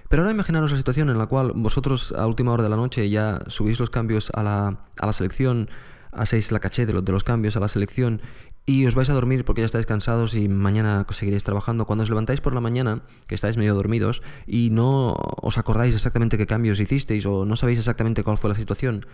Pero 0.07 0.22
ahora 0.22 0.34
imaginaros 0.34 0.72
la 0.72 0.77
situación 0.77 1.10
en 1.10 1.17
la 1.17 1.25
cual 1.25 1.51
vosotros 1.53 2.13
a 2.17 2.25
última 2.25 2.53
hora 2.53 2.63
de 2.63 2.69
la 2.69 2.77
noche 2.77 3.10
ya 3.10 3.41
subís 3.48 3.81
los 3.81 3.89
cambios 3.89 4.31
a 4.34 4.43
la, 4.43 4.79
a 4.98 5.05
la 5.05 5.12
selección, 5.12 5.69
hacéis 6.13 6.53
la 6.53 6.60
caché 6.60 6.86
de, 6.86 7.01
de 7.01 7.12
los 7.12 7.25
cambios 7.25 7.57
a 7.57 7.60
la 7.60 7.67
selección 7.67 8.22
y 8.65 8.86
os 8.86 8.96
vais 8.96 9.10
a 9.10 9.13
dormir 9.13 9.43
porque 9.43 9.62
ya 9.62 9.65
estáis 9.65 9.86
cansados 9.86 10.34
y 10.34 10.48
mañana 10.48 11.05
seguiréis 11.10 11.43
trabajando. 11.43 11.86
Cuando 11.86 12.03
os 12.03 12.10
levantáis 12.10 12.39
por 12.39 12.53
la 12.53 12.62
mañana, 12.62 13.01
que 13.27 13.36
estáis 13.36 13.57
medio 13.57 13.74
dormidos 13.74 14.22
y 14.46 14.69
no 14.69 15.15
os 15.41 15.57
acordáis 15.57 15.96
exactamente 15.96 16.38
qué 16.38 16.48
cambios 16.48 16.79
hicisteis 16.79 17.25
o 17.25 17.43
no 17.43 17.57
sabéis 17.57 17.79
exactamente 17.79 18.24
cuál 18.24 18.38
fue 18.38 18.50
la 18.50 18.55
situación, 18.55 19.05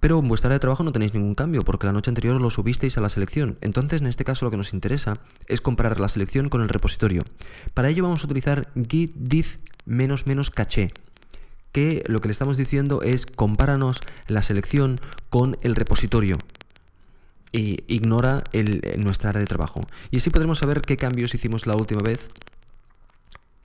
pero 0.00 0.18
en 0.18 0.28
vuestra 0.28 0.48
área 0.48 0.56
de 0.56 0.60
trabajo 0.60 0.84
no 0.84 0.92
tenéis 0.92 1.14
ningún 1.14 1.34
cambio 1.34 1.62
porque 1.62 1.86
la 1.86 1.92
noche 1.92 2.10
anterior 2.10 2.40
lo 2.40 2.50
subisteis 2.50 2.98
a 2.98 3.00
la 3.00 3.08
selección. 3.08 3.58
Entonces, 3.60 4.00
en 4.00 4.06
este 4.06 4.24
caso 4.24 4.44
lo 4.44 4.50
que 4.50 4.56
nos 4.56 4.72
interesa 4.72 5.14
es 5.46 5.60
comparar 5.60 6.00
la 6.00 6.08
selección 6.08 6.48
con 6.48 6.62
el 6.62 6.68
repositorio. 6.68 7.24
Para 7.74 7.88
ello 7.88 8.02
vamos 8.02 8.22
a 8.22 8.26
utilizar 8.26 8.68
git 8.88 9.14
diff 9.14 9.58
menos 9.84 10.26
menos 10.26 10.50
caché 10.50 10.92
que 11.72 12.02
lo 12.06 12.20
que 12.20 12.28
le 12.28 12.32
estamos 12.32 12.56
diciendo 12.56 13.02
es 13.02 13.26
compáranos 13.26 14.00
la 14.26 14.42
selección 14.42 15.00
con 15.28 15.58
el 15.62 15.76
repositorio 15.76 16.38
y 17.52 17.84
ignora 17.86 18.44
el, 18.52 18.82
nuestra 18.98 19.30
área 19.30 19.40
de 19.40 19.46
trabajo. 19.46 19.80
Y 20.10 20.18
así 20.18 20.30
podremos 20.30 20.58
saber 20.58 20.82
qué 20.82 20.96
cambios 20.96 21.34
hicimos 21.34 21.66
la 21.66 21.76
última 21.76 22.02
vez 22.02 22.28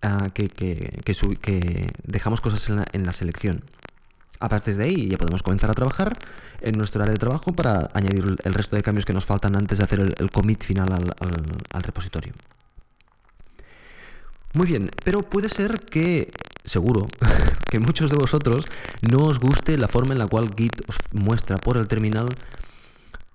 uh, 0.04 0.30
que, 0.32 1.92
dejamos 2.04 2.42
cosas 2.42 2.70
en 2.92 3.06
la 3.06 3.13
selección. 3.13 3.63
A 4.40 4.50
partir 4.50 4.75
de 4.75 4.84
ahí 4.84 5.08
ya 5.10 5.18
podemos 5.18 5.44
comenzar 5.44 5.72
a 5.72 5.74
trabajar 5.74 6.13
en 6.62 6.78
nuestro 6.78 7.02
área 7.02 7.13
de 7.13 7.20
trabajo 7.20 7.54
para 7.54 7.90
añadir 7.94 8.36
el 8.44 8.54
resto 8.54 8.75
de 8.75 8.82
cambios 8.82 9.06
que 9.06 9.13
nos 9.13 9.25
faltan 9.25 9.56
antes 9.56 9.78
de 9.78 9.84
hacer 9.84 10.00
el, 10.00 10.32
commit 10.32 10.63
final 10.63 10.92
al, 10.92 11.84
repositorio. 11.84 12.34
Muy 14.54 14.68
bien, 14.68 14.92
pero 15.04 15.22
puede 15.22 15.50
ser 15.50 15.80
que, 15.80 16.32
seguro, 16.63 17.08
que 17.70 17.80
muchos 17.80 18.12
de 18.12 18.18
vosotros 18.18 18.66
no 19.02 19.25
os 19.25 19.40
guste 19.40 19.78
la 19.78 19.88
forma 19.88 20.13
en 20.13 20.20
la 20.20 20.28
cual 20.28 20.52
Git 20.56 20.82
muestra 21.12 21.58
por 21.58 21.78
el 21.78 21.88
terminal 21.88 22.30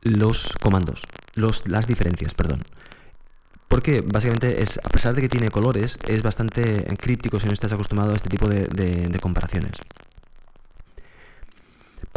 los 0.02 0.54
comandos, 0.60 1.02
los, 1.34 1.66
las 1.66 1.86
diferencias, 1.86 2.34
perdón. 2.34 2.62
Porque 3.66 4.00
básicamente 4.00 4.62
es, 4.62 4.78
a 4.78 4.88
pesar 4.88 5.14
de 5.14 5.20
que 5.20 5.28
tiene 5.28 5.50
colores, 5.50 5.98
es 6.06 6.22
bastante 6.22 6.84
críptico 6.98 7.38
si 7.38 7.46
no 7.46 7.52
estás 7.52 7.72
acostumbrado 7.72 8.12
a 8.12 8.16
este 8.16 8.30
tipo 8.30 8.48
de 8.48 9.18
comparaciones. 9.20 9.72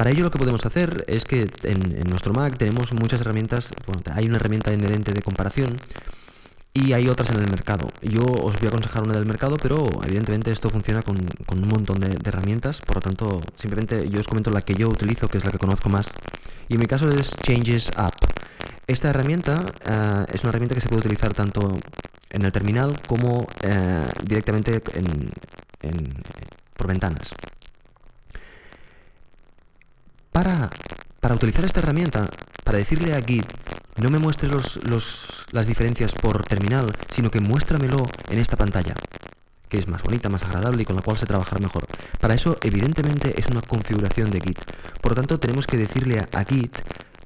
Para 0.01 0.10
ello 0.10 0.24
lo 0.24 0.31
que 0.31 0.39
podemos 0.39 0.65
hacer 0.65 1.05
es 1.05 1.25
que 1.25 1.48
en, 1.62 2.10
nuestro 2.10 2.34
Mac 2.34 2.58
tenemos 2.58 2.91
muchas 2.91 3.22
herramientas, 3.22 3.72
hay 4.12 4.25
una 4.25 4.38
herramienta 4.38 4.74
inherente 4.74 5.13
de 5.13 5.22
comparación 5.22 5.77
y 6.74 6.93
hay 6.93 7.08
otras 7.08 7.29
en 7.29 7.36
el 7.36 7.48
mercado. 7.48 7.88
Yo 8.01 8.24
os 8.24 8.58
voy 8.58 8.65
a 8.65 8.70
aconsejar 8.70 9.03
una 9.03 9.13
del 9.13 9.27
mercado, 9.27 9.58
pero 9.62 9.88
evidentemente 10.03 10.51
esto 10.51 10.72
funciona 10.72 11.03
con, 11.03 11.17
un 11.20 11.67
montón 11.67 12.00
de, 12.00 12.17
herramientas, 12.27 12.81
por 12.81 12.96
lo 12.96 13.01
tanto 13.03 13.41
simplemente 13.53 14.10
yo 14.10 14.22
os 14.22 14.27
comento 14.27 14.50
la 14.50 14.63
que 14.63 14.74
yo 14.74 14.89
utilizo, 14.89 15.27
que 15.27 15.38
es 15.38 15.46
la 15.46 15.51
que 15.51 15.60
conozco 15.60 15.89
más, 15.89 16.10
y 16.67 16.74
en 16.74 16.79
mi 16.79 16.88
caso 16.88 17.08
es 17.08 17.36
Changes 17.43 17.91
App. 17.96 18.15
Esta 18.88 19.12
herramienta 19.12 19.63
uh, 19.86 20.34
es 20.34 20.41
una 20.41 20.50
herramienta 20.50 20.74
que 20.74 20.81
se 20.81 20.89
puede 20.89 21.01
utilizar 21.01 21.36
tanto 21.36 21.77
en 22.31 22.41
el 22.41 22.51
terminal 22.51 23.00
como 23.08 23.41
uh, 23.41 23.46
directamente 24.25 24.81
en, 24.96 25.29
en, 25.84 26.15
por 26.75 26.88
ventanas. 26.88 27.36
Para, 30.43 31.36
utilizar 31.36 31.63
esta 31.65 31.81
herramienta, 31.81 32.27
para 32.63 32.79
decirle 32.79 33.13
a 33.13 33.21
Git, 33.21 33.45
no 33.98 34.10
me 34.10 34.17
muestre 34.17 34.50
los, 34.50 34.79
las 35.51 35.67
diferencias 35.67 36.13
por 36.13 36.41
terminal, 36.41 36.91
sino 37.12 37.29
que 37.29 37.39
muéstramelo 37.39 38.07
en 38.27 38.39
esta 38.39 38.57
pantalla, 38.57 38.95
que 39.69 39.77
es 39.77 39.88
más 39.88 40.01
bonita, 40.01 40.29
más 40.29 40.41
agradable 40.41 40.81
y 40.81 40.86
con 40.86 40.95
la 40.95 41.03
cual 41.03 41.19
se 41.19 41.27
trabajará 41.27 41.62
mejor. 41.62 41.86
Para 42.19 42.33
eso, 42.33 42.57
evidentemente, 42.63 43.39
es 43.39 43.45
una 43.50 43.62
configuración 43.62 44.31
de 44.31 44.41
Git. 44.41 44.57
Por 45.00 45.12
lo 45.12 45.15
tanto, 45.15 45.39
tenemos 45.39 45.67
que 45.67 45.77
decirle 45.77 46.17
a, 46.19 46.43
Git 46.43 46.75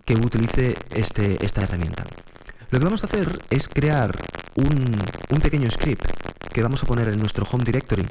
que 0.03 0.15
utilice 0.15 0.75
este, 0.91 1.37
esta 1.45 1.61
herramienta. 1.61 2.03
Lo 2.69 2.79
que 2.79 2.85
vamos 2.85 3.03
a 3.03 3.07
hacer 3.07 3.39
es 3.49 3.69
crear 3.69 4.13
un 4.55 5.39
pequeño 5.39 5.71
script 5.71 6.05
que 6.51 6.63
vamos 6.63 6.83
a 6.83 6.85
poner 6.85 7.07
en 7.07 7.19
nuestro 7.19 7.47
home 7.49 7.63
directory 7.63 8.05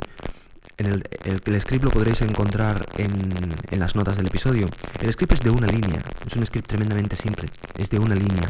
en 0.79 0.87
el, 0.87 1.61
script 1.61 1.85
lo 1.85 1.91
podréis 1.91 2.21
encontrar 2.23 2.87
en, 2.97 3.13
en, 3.71 3.79
las 3.79 3.95
notas 3.95 4.17
del 4.17 4.27
episodio. 4.27 4.69
El 5.01 5.13
script 5.13 5.35
es 5.35 5.41
de 5.41 5.51
una 5.51 5.67
línea, 5.67 6.03
es 6.27 6.37
un 6.37 6.45
script 6.47 6.69
tremendamente 6.69 7.17
simple, 7.17 7.49
es 7.79 7.91
de 7.91 7.99
una 7.99 8.15
línea. 8.15 8.49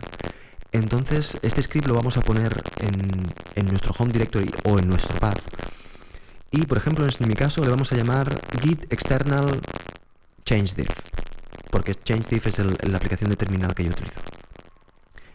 Entonces, 0.72 1.38
este 1.42 1.62
script 1.62 1.86
lo 1.86 1.94
vamos 1.94 2.16
a 2.16 2.20
poner 2.20 2.62
en, 2.78 3.32
en 3.54 3.66
nuestro 3.66 3.94
home 3.96 4.12
directory 4.12 4.50
o 4.64 4.78
en 4.78 4.88
nuestro 4.88 5.14
path. 5.20 5.40
Y, 6.50 6.62
por 6.66 6.78
ejemplo, 6.78 7.06
en 7.06 7.28
mi 7.28 7.34
caso 7.34 7.62
le 7.62 7.70
vamos 7.70 7.92
a 7.92 7.96
llamar 7.96 8.40
git 8.60 8.92
external 8.92 9.60
changediff, 10.44 10.88
porque 11.70 11.94
changediff 11.94 12.46
es 12.46 12.58
la 12.58 12.96
aplicación 12.96 13.30
de 13.30 13.36
terminal 13.36 13.74
que 13.74 13.84
yo 13.84 13.90
utilizo. 13.90 14.20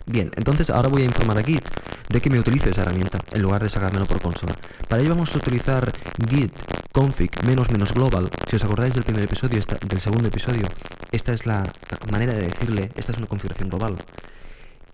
Bien, 0.05 0.31
entonces 0.35 0.71
ahora 0.71 0.89
voy 0.89 1.03
a 1.03 1.05
informar 1.05 1.37
a 1.37 1.43
Git 1.43 1.63
de 2.09 2.19
que 2.19 2.31
me 2.31 2.39
utilice 2.39 2.71
esa 2.71 2.81
herramienta 2.81 3.19
en 3.31 3.43
lugar 3.43 3.61
de 3.61 3.69
sacármelo 3.69 4.07
por 4.07 4.19
consola. 4.19 4.55
Para 4.87 5.03
ello 5.03 5.11
vamos 5.11 5.35
a 5.35 5.37
utilizar 5.37 5.91
git 6.27 6.51
config 6.99 7.31
menos 7.45 7.71
menos 7.71 7.93
global. 7.93 8.27
Si 8.49 8.57
os 8.57 8.63
acordáis 8.65 8.93
del 8.93 9.07
primer 9.07 9.23
episodio, 9.23 9.61
del 9.87 10.01
segundo 10.01 10.27
episodio, 10.27 10.67
esta 11.13 11.31
es 11.31 11.45
la 11.45 11.63
manera 12.11 12.33
de 12.33 12.43
decirle, 12.51 12.91
esta 12.93 13.13
es 13.13 13.17
una 13.17 13.27
configuración 13.27 13.69
global. 13.69 13.95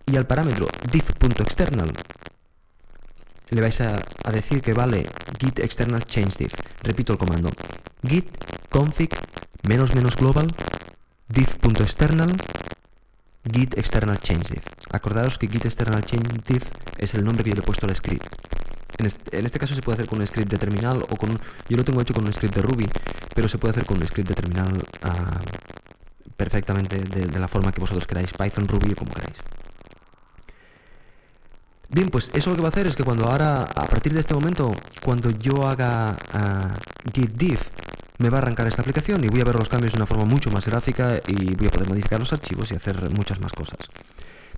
Y 0.06 0.16
al 0.16 0.28
parámetro 0.28 0.68
diff.external 0.92 1.90
le 3.50 3.62
vais 3.62 3.82
a, 3.82 3.98
a, 4.24 4.32
decir 4.32 4.62
que 4.62 4.74
vale 4.74 5.10
git 5.40 5.58
external 5.58 6.06
change 6.06 6.38
diff. 6.38 6.54
Repito 6.84 7.14
el 7.14 7.18
comando. 7.18 7.50
git 8.08 8.30
config 8.70 9.10
menos 9.64 9.96
menos 9.96 10.16
global 10.16 10.54
diff.external 11.28 12.38
git 13.52 13.80
external 13.80 14.20
change 14.20 14.54
diff. 14.54 14.66
Acordaos 14.92 15.40
que 15.40 15.48
git 15.48 15.66
external 15.66 16.06
change 16.06 16.38
diff 16.46 16.70
es 17.00 17.16
el 17.16 17.24
nombre 17.24 17.44
que 17.44 17.50
yo 17.50 17.56
le 17.56 17.62
he 17.62 17.66
puesto 17.66 17.88
al 17.88 17.96
script. 17.96 18.30
En 18.98 19.06
este, 19.06 19.60
caso 19.60 19.76
se 19.76 19.82
puede 19.82 19.96
hacer 19.96 20.08
con 20.08 20.20
un 20.20 20.28
script 20.28 20.50
de 20.50 20.58
terminal 20.58 21.04
o 21.10 21.16
con 21.18 21.32
un... 21.32 21.40
Yo 21.68 21.78
lo 21.78 21.84
tengo 21.84 22.02
hecho 22.02 22.14
con 22.14 22.26
un 22.26 22.32
script 22.32 22.56
de 22.56 22.62
Ruby, 22.62 22.88
pero 23.34 23.50
se 23.50 23.58
puede 23.58 23.72
hacer 23.72 23.86
con 23.86 23.98
un 23.98 24.08
script 24.08 24.30
de 24.30 24.36
terminal 24.36 24.84
perfectamente 26.38 26.98
de, 27.00 27.40
la 27.40 27.48
forma 27.48 27.72
que 27.72 27.82
vosotros 27.82 28.08
queráis, 28.08 28.32
Python, 28.32 28.68
Ruby 28.68 28.94
o 28.94 28.96
como 28.96 29.14
queráis. 29.14 29.38
Bien, 31.90 32.10
pues 32.10 32.32
eso 32.34 32.50
lo 32.50 32.56
que 32.56 32.62
va 32.62 32.70
a 32.70 32.72
hacer 32.72 32.88
es 32.88 32.96
que 32.96 33.04
cuando 33.04 33.26
ahora, 33.26 33.64
a 33.64 33.86
partir 33.86 34.14
de 34.14 34.20
este 34.20 34.34
momento, 34.34 34.74
cuando 35.04 35.30
yo 35.30 35.68
haga 35.68 36.18
uh, 36.34 37.12
git 37.14 37.32
diff, 37.32 37.70
me 38.18 38.30
va 38.30 38.40
a 38.40 38.42
arrancar 38.42 38.68
esta 38.68 38.82
aplicación 38.82 39.24
y 39.24 39.28
voy 39.28 39.42
a 39.42 39.46
ver 39.46 39.56
los 39.56 39.70
cambios 39.70 39.94
de 39.94 39.98
una 39.98 40.06
forma 40.06 40.26
mucho 40.26 40.50
más 40.52 40.66
gráfica 40.66 41.22
y 41.28 41.56
voy 41.56 41.68
a 41.68 41.72
poder 41.72 41.90
modificar 41.90 42.20
los 42.20 42.32
archivos 42.34 42.72
y 42.72 42.76
hacer 42.76 43.10
muchas 43.12 43.40
más 43.40 43.52
cosas. 43.54 43.78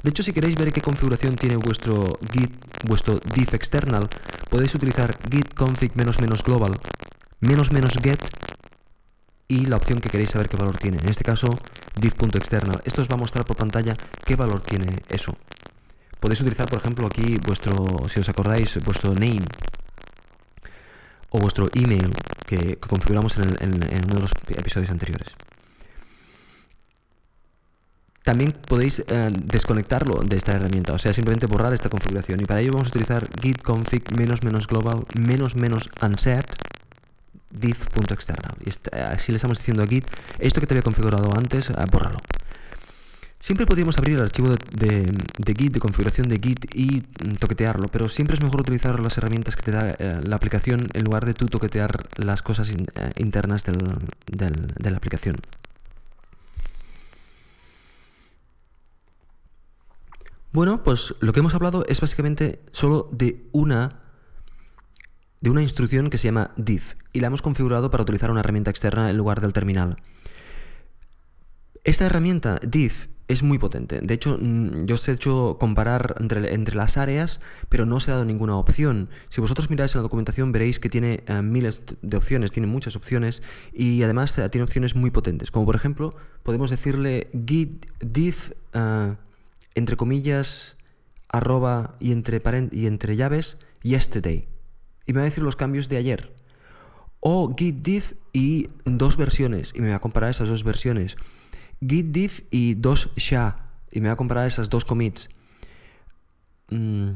De 0.03 0.09
hecho, 0.09 0.23
si 0.23 0.31
queréis 0.31 0.57
ver 0.57 0.71
qué 0.71 0.81
configuración 0.81 1.35
tiene 1.35 1.57
vuestro 1.57 2.17
git, 2.31 2.51
vuestro 2.85 3.19
diff 3.33 3.53
external, 3.53 4.07
podéis 4.49 4.73
utilizar 4.75 5.17
git 5.29 5.53
config 5.53 5.91
global 6.43 6.79
get 8.03 8.19
y 9.47 9.65
la 9.65 9.77
opción 9.77 9.99
que 9.99 10.09
queréis 10.09 10.31
saber 10.31 10.49
qué 10.49 10.57
valor 10.57 10.77
tiene. 10.77 10.97
En 10.97 11.09
este 11.09 11.23
caso, 11.23 11.47
diff.external. 11.95 12.81
Esto 12.83 13.01
os 13.01 13.09
va 13.09 13.15
a 13.15 13.17
mostrar 13.17 13.45
por 13.45 13.55
pantalla 13.55 13.95
qué 14.25 14.35
valor 14.35 14.61
tiene 14.61 15.03
eso. 15.09 15.35
Podéis 16.19 16.41
utilizar, 16.41 16.67
por 16.67 16.79
ejemplo, 16.79 17.07
aquí 17.07 17.37
vuestro, 17.45 17.73
si 18.09 18.19
os 18.19 18.29
acordáis, 18.29 18.77
vuestro 18.83 19.13
name 19.13 19.45
o 21.29 21.39
vuestro 21.39 21.69
email 21.73 22.11
que, 22.45 22.77
configuramos 22.77 23.37
en, 23.37 23.73
uno 24.05 24.15
de 24.15 24.21
los 24.21 24.31
episodios 24.49 24.91
anteriores. 24.91 25.35
También 28.27 28.51
podéis 28.51 28.99
eh, 29.07 29.29
desconectarlo 29.31 30.15
de 30.15 30.35
esta 30.35 30.51
herramienta, 30.51 30.91
o 30.91 30.97
sea, 30.97 31.13
simplemente 31.13 31.47
borrar 31.47 31.71
esta 31.71 31.87
configuración. 31.87 32.41
Y 32.41 32.45
para 32.45 32.59
ello 32.59 32.73
vamos 32.73 32.87
a 32.87 32.89
utilizar 32.89 33.25
git 33.41 33.61
config 33.61 34.03
menos 34.17 34.43
menos 34.43 34.67
global 34.67 35.05
menos 35.17 35.55
menos 35.55 35.89
unset 36.01 36.45
diff.external. 37.49 38.57
Y 38.65 38.71
así 38.99 39.31
le 39.31 39.37
estamos 39.37 39.59
diciendo 39.59 39.81
a 39.81 39.87
git, 39.87 40.05
esto 40.39 40.59
que 40.59 40.67
te 40.67 40.73
había 40.73 40.83
configurado 40.83 41.33
antes, 41.37 41.69
eh, 41.69 41.73
bórralo. 41.89 42.19
Siempre 43.39 43.65
podríamos 43.65 43.97
abrir 43.97 44.17
el 44.17 44.23
archivo 44.23 44.49
de, 44.49 45.05
Git, 45.57 45.75
de 45.75 45.79
configuración 45.79 46.27
de 46.27 46.37
Git 46.37 46.75
y 46.75 47.03
mm, 47.23 47.35
toquetearlo, 47.39 47.87
pero 47.87 48.09
siempre 48.09 48.35
es 48.35 48.41
mejor 48.41 48.59
utilizar 48.59 48.99
las 48.99 49.17
herramientas 49.17 49.55
que 49.55 49.61
te 49.61 49.71
da 49.71 49.91
eh, 49.91 50.19
la 50.21 50.35
aplicación 50.35 50.89
en 50.93 51.05
lugar 51.05 51.25
de 51.25 51.33
tú 51.33 51.45
toquetear 51.45 52.09
las 52.17 52.41
cosas 52.41 52.71
in, 52.71 52.87
eh, 52.95 53.13
internas 53.15 53.63
de 53.63 54.91
la 54.91 54.97
aplicación. 54.97 55.37
Bueno, 60.53 60.83
pues 60.83 61.13
lo 61.19 61.33
que 61.33 61.41
hemos 61.41 61.55
hablado 61.55 61.85
es 61.87 62.01
básicamente 62.01 62.61
solo 62.71 63.09
de 63.11 63.47
una 63.51 64.01
de 65.39 65.51
una 65.51 65.61
instrucción 65.61 66.09
que 66.09 66.17
se 66.17 66.25
llama 66.29 66.51
div 66.57 66.81
y 67.13 67.19
la 67.19 67.27
hemos 67.27 67.43
configurado 67.43 67.91
para 67.91 68.01
utilizar 68.03 68.31
una 68.31 68.39
herramienta 68.39 68.71
externa 68.71 69.09
en 69.09 69.17
lugar 69.17 69.39
del 69.39 69.53
terminal. 69.53 69.97
Esta 71.83 72.05
herramienta 72.05 72.59
div 72.63 73.07
es 73.27 73.43
muy 73.43 73.59
potente. 73.59 73.99
De 74.01 74.13
hecho, 74.13 74.37
mm, 74.39 74.85
yo 74.85 74.95
os 74.95 75.07
he 75.07 75.11
hecho 75.11 75.57
comparar 75.59 76.15
entre, 76.19 76.75
las 76.75 76.97
áreas, 76.97 77.41
pero 77.69 77.85
no 77.85 77.97
os 77.97 78.07
he 78.07 78.11
dado 78.11 78.25
ninguna 78.25 78.55
opción. 78.55 79.09
Si 79.29 79.41
vosotros 79.41 79.69
miráis 79.69 79.93
en 79.93 79.99
la 79.99 80.03
documentación 80.03 80.51
veréis 80.51 80.79
que 80.79 80.89
tiene 80.89 81.23
eh, 81.27 81.41
miles 81.41 81.83
de 82.01 82.17
opciones, 82.17 82.51
tiene 82.51 82.67
muchas 82.67 82.95
opciones 82.95 83.43
y 83.73 84.01
además 84.03 84.37
eh, 84.37 84.49
tiene 84.49 84.63
opciones 84.63 84.95
muy 84.95 85.11
potentes. 85.11 85.51
Como 85.51 85.65
por 85.65 85.75
ejemplo, 85.75 86.15
podemos 86.43 86.69
decirle 86.69 87.29
git 87.45 87.85
div 87.99 88.55
eh, 88.73 89.15
entre 89.77 89.95
comillas 89.95 90.77
arroba 91.29 91.95
y 91.99 92.11
entre, 92.11 92.41
y 92.71 92.87
entre 92.87 93.15
llaves 93.15 93.57
yesterday. 93.83 94.47
Y 95.05 95.13
me 95.13 95.19
va 95.19 95.23
a 95.23 95.29
decir 95.29 95.43
los 95.43 95.55
cambios 95.55 95.87
de 95.89 95.97
ayer. 95.97 96.35
O 97.19 97.55
git 97.55 97.77
div 97.81 98.17
y 98.33 98.69
dos 98.85 99.17
versiones 99.17 99.73
y 99.75 99.81
me 99.81 99.89
va 99.89 99.95
a 99.95 99.99
comparar 99.99 100.29
esas 100.29 100.49
dos 100.49 100.63
versiones 100.63 101.17
git 101.81 102.11
diff 102.11 102.41
y 102.51 102.75
dos 102.75 103.09
sha. 103.15 103.57
Y 103.91 103.99
me 104.01 104.09
voy 104.09 104.13
a 104.13 104.17
comparar 104.17 104.47
esas 104.47 104.69
dos 104.69 104.85
commits. 104.85 105.29
Mm, 106.69 107.11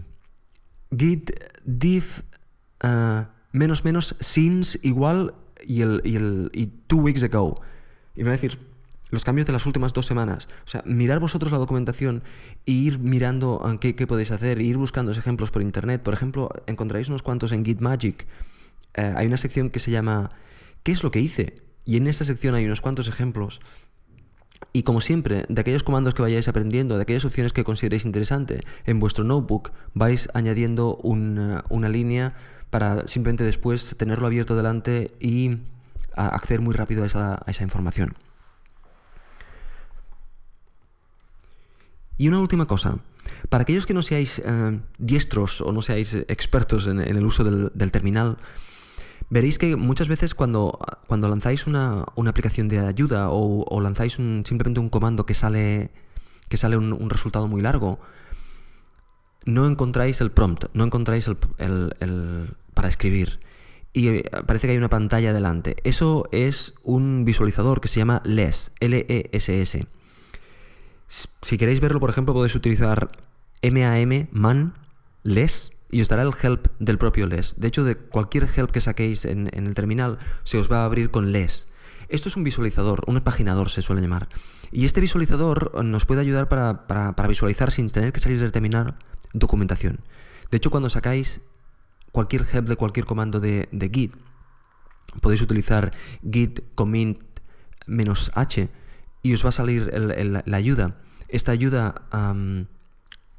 git 0.98 1.32
diff 1.66 2.22
uh, 2.84 3.26
menos 3.52 3.84
menos 3.84 4.16
since 4.20 4.80
igual 4.82 5.36
y 5.66 5.82
el, 5.82 6.02
y 6.04 6.16
el 6.16 6.50
y 6.54 6.68
two 6.88 6.98
weeks 6.98 7.24
ago. 7.24 7.62
Y 8.16 8.20
me 8.20 8.26
va 8.26 8.32
a 8.32 8.38
decir 8.38 8.60
los 9.12 9.24
cambios 9.24 9.46
de 9.46 9.54
las 9.54 9.66
últimas 9.66 9.94
dos 9.94 10.08
semanas. 10.08 10.48
O 10.66 10.68
sea, 10.68 10.82
mirar 10.86 11.20
vosotros 11.20 11.52
la 11.52 11.60
documentación 11.60 12.24
e 12.66 12.72
ir 12.72 13.00
mirando 13.00 13.62
qué, 13.80 13.96
qué 13.96 14.08
podéis 14.08 14.32
hacer, 14.32 14.60
e 14.60 14.64
ir 14.64 14.78
buscando 14.78 15.12
ejemplos 15.12 15.52
por 15.52 15.62
internet. 15.62 16.02
Por 16.02 16.14
ejemplo, 16.14 16.50
encontraréis 16.66 17.10
unos 17.10 17.22
cuantos 17.22 17.52
en 17.52 17.64
Git 17.64 17.82
Magic. 17.82 18.26
Eh, 18.96 19.14
hay 19.16 19.28
una 19.28 19.38
sección 19.38 19.70
que 19.70 19.80
se 19.80 19.92
llama 19.92 20.32
¿Qué 20.84 20.92
es 20.92 21.04
lo 21.04 21.12
que 21.12 21.20
hice? 21.20 21.62
Y 21.86 21.98
en 21.98 22.08
esta 22.08 22.26
sección 22.26 22.56
hay 22.56 22.66
unos 22.66 22.82
cuantos 22.82 23.08
ejemplos 23.08 23.62
y 24.74 24.84
como 24.84 25.02
siempre, 25.02 25.46
de 25.50 25.62
aquellos 25.62 25.84
comandos 25.84 26.14
que 26.14 26.22
vayáis 26.22 26.48
aprendiendo, 26.48 26.96
de 26.96 27.04
aquellas 27.04 27.26
opciones 27.26 27.52
que 27.52 27.64
consideréis 27.64 28.06
interesante, 28.06 28.62
en 28.86 29.00
vuestro 29.00 29.24
notebook 29.24 29.72
vais 29.94 30.30
añadiendo 30.34 30.96
una, 30.98 31.64
línea 31.90 32.34
para 32.70 33.08
simplemente 33.08 33.44
después 33.44 33.98
tenerlo 33.98 34.28
abierto 34.28 34.56
delante 34.56 35.12
y 35.20 35.58
acceder 36.16 36.62
muy 36.62 36.74
rápido 36.74 37.04
a 37.04 37.08
esa, 37.08 37.64
información. 37.64 38.16
Y 42.22 42.28
una 42.28 42.40
última 42.40 42.68
cosa. 42.68 43.00
Para 43.50 43.64
aquellos 43.64 43.88
que 43.88 43.96
no 43.96 44.04
seáis 44.04 44.38
eh, 44.46 44.80
diestros 45.00 45.60
o 45.60 45.72
no 45.72 45.82
seáis 45.82 46.14
expertos 46.14 46.86
en, 46.86 47.00
el 47.00 47.26
uso 47.26 47.44
del 47.44 47.92
terminal, 47.92 48.38
veréis 49.32 49.58
que 49.58 49.76
muchas 49.76 50.08
veces 50.08 50.36
cuando, 50.36 50.78
cuando 51.08 51.28
lanzáis 51.28 51.66
una, 51.66 52.06
aplicación 52.28 52.70
de 52.70 52.78
ayuda 52.78 53.30
o, 53.32 53.82
lanzáis 53.82 54.14
simplemente 54.14 54.80
un 54.80 54.90
comando 54.90 55.26
que 55.26 55.34
sale, 55.34 55.90
que 56.48 56.58
sale 56.58 56.78
un, 56.78 57.10
resultado 57.10 57.48
muy 57.48 57.60
largo, 57.64 57.98
no 59.46 59.66
encontráis 59.66 60.22
el 60.22 60.30
prompt, 60.30 60.66
no 60.76 60.84
encontráis 60.84 61.28
el, 61.28 62.56
para 62.76 62.88
escribir. 62.88 63.40
Y 63.94 64.10
eh, 64.10 64.30
parece 64.46 64.68
que 64.68 64.74
hay 64.74 64.78
una 64.78 64.90
pantalla 64.90 65.34
delante. 65.34 65.76
Eso 65.84 66.30
es 66.32 66.76
un 66.84 67.26
visualizador 67.26 67.82
que 67.82 67.88
se 67.88 68.00
llama 68.00 68.22
LESS, 68.26 68.74
L-E-S-S. 68.80 69.88
Si 71.12 71.58
queréis 71.58 71.82
verlo, 71.82 72.00
por 72.00 72.10
ejemplo, 72.10 72.34
podéis 72.34 72.56
utilizar 72.56 73.12
MAM, 73.62 74.28
man, 74.32 74.76
LESS, 75.24 75.74
y 75.92 76.00
os 76.00 76.08
dará 76.08 76.22
el 76.22 76.32
help 76.42 76.68
del 76.80 76.98
propio 76.98 77.28
LES. 77.28 77.56
De 77.58 77.68
hecho, 77.68 77.84
de 77.84 77.98
cualquier 77.98 78.50
help 78.56 78.72
que 78.72 78.80
saquéis 78.80 79.26
en, 79.26 79.50
el 79.54 79.74
terminal, 79.74 80.20
se 80.44 80.58
os 80.58 80.72
va 80.72 80.82
a 80.82 80.86
abrir 80.86 81.12
con 81.12 81.34
LES. 81.34 81.68
Esto 82.08 82.30
es 82.30 82.38
un 82.38 82.46
visualizador, 82.46 83.04
un 83.08 83.20
paginador 83.20 83.70
se 83.70 83.82
suele 83.82 84.02
llamar. 84.02 84.30
Y 84.72 84.86
este 84.86 85.02
visualizador 85.02 85.84
nos 85.84 86.06
puede 86.06 86.22
ayudar 86.22 86.48
para, 86.48 87.28
visualizar 87.28 87.72
sin 87.72 87.90
tener 87.90 88.14
que 88.14 88.22
salir 88.22 88.40
del 88.40 88.54
terminal 88.54 88.98
documentación. 89.34 90.00
De 90.50 90.58
hecho, 90.58 90.72
cuando 90.72 90.90
sacáis 90.90 91.42
cualquier 92.14 92.48
help 92.54 92.70
de 92.70 92.78
cualquier 92.78 93.06
comando 93.06 93.42
de, 93.42 93.68
Git, 93.94 94.16
podéis 95.20 95.42
utilizar 95.42 95.92
git 96.24 96.62
commit 96.76 97.20
"-h 97.88 98.70
y 99.22 99.34
os 99.34 99.46
va 99.46 99.50
a 99.50 99.54
salir 99.54 99.92
la 99.94 100.58
ayuda. 100.58 100.98
Esta 101.28 101.52
ayuda 101.52 101.96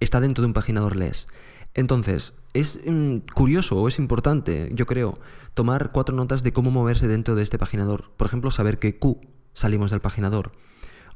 está 0.01 0.21
dentro 0.21 0.43
de 0.43 0.47
un 0.47 0.55
paginador 0.55 0.97
LES. 0.97 1.29
Entonces, 1.75 2.35
es 2.53 2.81
mm, 2.85 3.19
curioso 3.35 3.77
o 3.77 3.89
es 3.89 3.99
importante, 3.99 4.71
yo 4.75 4.87
creo, 4.87 5.19
tomar 5.55 5.91
cuatro 5.93 6.15
notas 6.15 6.43
de 6.43 6.53
cómo 6.53 6.71
moverse 6.71 7.09
dentro 7.09 7.35
de 7.35 7.43
este 7.43 7.59
paginador. 7.59 8.11
Por 8.17 8.27
ejemplo, 8.27 8.51
saber 8.51 8.79
que 8.79 8.99
Q 8.99 9.21
salimos 9.55 9.91
del 9.91 10.01
paginador, 10.01 10.53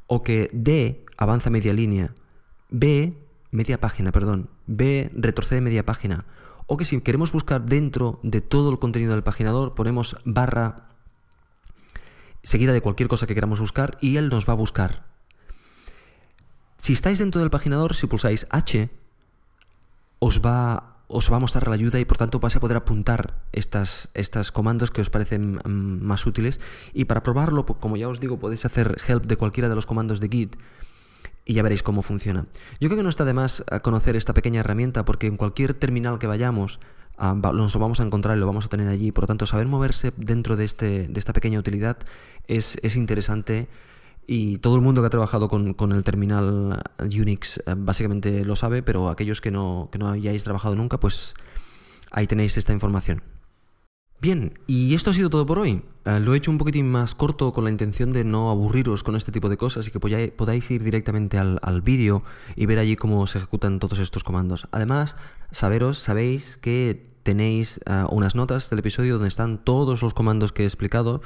o 0.07 0.22
que 0.22 0.50
D 0.52 1.05
avanza 1.16 1.50
media 1.50 1.74
línea, 1.74 2.14
B 2.70 3.18
media 3.50 3.81
página, 3.81 4.12
perdón, 4.12 4.50
B 4.66 5.11
retrocede 5.14 5.61
media 5.61 5.85
página, 5.85 6.26
o 6.66 6.76
que 6.76 6.85
si 6.85 7.00
queremos 7.00 7.33
buscar 7.33 7.64
dentro 7.64 8.18
de 8.22 8.40
todo 8.40 8.70
el 8.70 8.79
contenido 8.79 9.12
del 9.12 9.22
paginador, 9.22 9.74
ponemos 9.74 10.16
barra 10.24 10.88
seguida 12.46 12.72
de 12.72 12.80
cualquier 12.80 13.09
cosa 13.09 13.26
que 13.26 13.35
queramos 13.35 13.59
buscar 13.59 13.98
y 14.00 14.16
él 14.16 14.28
nos 14.28 14.46
va 14.48 14.52
a 14.52 14.56
buscar. 14.56 15.04
Si 16.78 16.92
estáis 16.92 17.18
dentro 17.18 17.40
del 17.40 17.50
paginador, 17.50 17.96
si 17.96 18.06
pulsáis 18.06 18.46
H, 18.50 18.88
os 20.20 20.40
va 20.40 20.92
os 21.09 21.30
va 21.30 21.37
a 21.37 21.40
mostrar 21.40 21.68
la 21.68 21.74
ayuda 21.74 22.00
y 22.00 22.04
por 22.04 22.18
tanto 22.18 22.40
vais 22.40 22.56
a 22.56 22.61
poder 22.61 22.76
apuntar 22.76 23.38
estas, 23.52 24.11
estas 24.14 24.50
comandos 24.50 24.90
que 24.90 25.00
os 25.00 25.11
parecen 25.11 25.62
mm, 25.62 26.02
más 26.02 26.26
útiles. 26.26 26.61
Y 26.92 27.04
para 27.04 27.22
probarlo, 27.22 27.64
como 27.66 27.96
ya 27.96 28.09
os 28.09 28.18
digo, 28.18 28.38
podéis 28.38 28.64
hacer 28.64 28.98
help 29.06 29.26
de 29.26 29.37
cualquiera 29.37 29.68
de 29.68 29.76
los 29.76 29.87
comandos 29.87 30.18
de 30.18 30.28
Git 30.28 30.56
y 31.44 31.54
ya 31.54 31.62
veréis 31.62 31.85
cómo 31.85 32.02
funciona. 32.02 32.46
Yo 32.80 32.88
creo 32.88 32.96
que 32.96 33.04
no 33.04 33.09
está 33.09 33.24
de 33.24 33.35
más 33.35 33.64
eh, 33.70 33.80
conocer 33.80 34.16
esta 34.16 34.35
pequeña 34.35 34.61
herramienta 34.61 35.04
porque 35.04 35.28
en 35.28 35.37
cualquier 35.37 35.74
terminal 35.74 36.18
que 36.18 36.26
vayamos 36.26 36.80
nos 37.18 37.74
lo 37.74 37.81
vamos 37.81 38.00
a 38.00 38.02
encontrar 38.02 38.37
y 38.37 38.40
lo 38.40 38.46
vamos 38.46 38.66
a 38.66 38.68
tener 38.68 38.88
allí. 38.88 39.12
Por 39.12 39.24
lo 39.24 39.29
tanto, 39.29 39.46
saber 39.46 39.66
moverse 39.66 40.12
dentro 40.16 40.57
de, 40.57 40.64
este, 40.64 41.09
de 41.09 41.18
esta 41.18 41.33
pequeña 41.33 41.59
utilidad 41.59 41.98
es, 42.46 42.79
es 42.83 42.96
interesante 42.96 43.68
y 44.26 44.59
todo 44.59 44.76
el 44.76 44.83
mundo 44.83 45.02
que 45.02 45.07
ha 45.07 45.11
trabajado 45.11 45.48
con, 45.48 45.92
el 45.92 46.05
terminal 46.05 46.83
Unix 46.98 47.59
eh, 47.59 47.74
básicamente 47.76 48.44
lo 48.44 48.57
sabe, 48.57 48.83
pero 48.83 49.09
aquellos 49.09 49.40
que 49.40 49.50
no, 49.50 49.88
que 49.92 49.98
no 49.98 50.11
hayáis 50.11 50.42
trabajado 50.42 50.74
nunca, 50.74 50.98
pues 50.98 51.35
ahí 52.11 52.26
tenéis 52.26 52.57
esta 52.57 52.72
información. 52.72 53.22
Bien, 54.20 54.55
y 54.66 54.94
esto 54.94 55.11
ha 55.11 55.14
sido 55.14 55.29
todo 55.29 55.44
por 55.44 55.59
hoy. 55.59 55.83
Eh, 56.07 56.20
lo 56.20 56.35
he 56.35 56.38
hecho 56.38 56.50
un 56.50 56.59
poquitín 56.59 56.90
más 56.90 57.14
corto 57.14 57.52
con 57.52 57.64
la 57.64 57.70
intención 57.70 58.12
de 58.12 58.24
no 58.24 58.50
aburriros 58.50 59.02
con 59.02 59.14
este 59.14 59.31
tipo 59.31 59.48
de 59.48 59.59
cosas 59.59 59.87
y 59.87 59.90
que 59.90 60.00
podáis 60.00 60.70
ir 60.70 60.83
directamente 60.83 61.38
al, 61.38 61.83
vídeo 61.83 62.22
y 62.55 62.66
ver 62.66 62.79
allí 62.79 62.96
cómo 62.96 63.26
se 63.26 63.38
ejecutan 63.38 63.79
todos 63.79 63.98
estos 63.98 64.24
comandos. 64.24 64.68
Además, 64.72 65.16
saberos, 65.50 65.98
sabéis 65.98 66.57
que 66.57 67.12
tenéis 67.24 67.81
eh, 67.87 68.05
unas 68.11 68.35
notas 68.35 68.70
del 68.70 68.79
episodio 68.79 69.14
donde 69.14 69.29
están 69.29 69.62
todos 69.62 70.02
los 70.02 70.14
comandos 70.14 70.52
que 70.52 70.62
he 70.62 70.66
explicado 70.66 71.20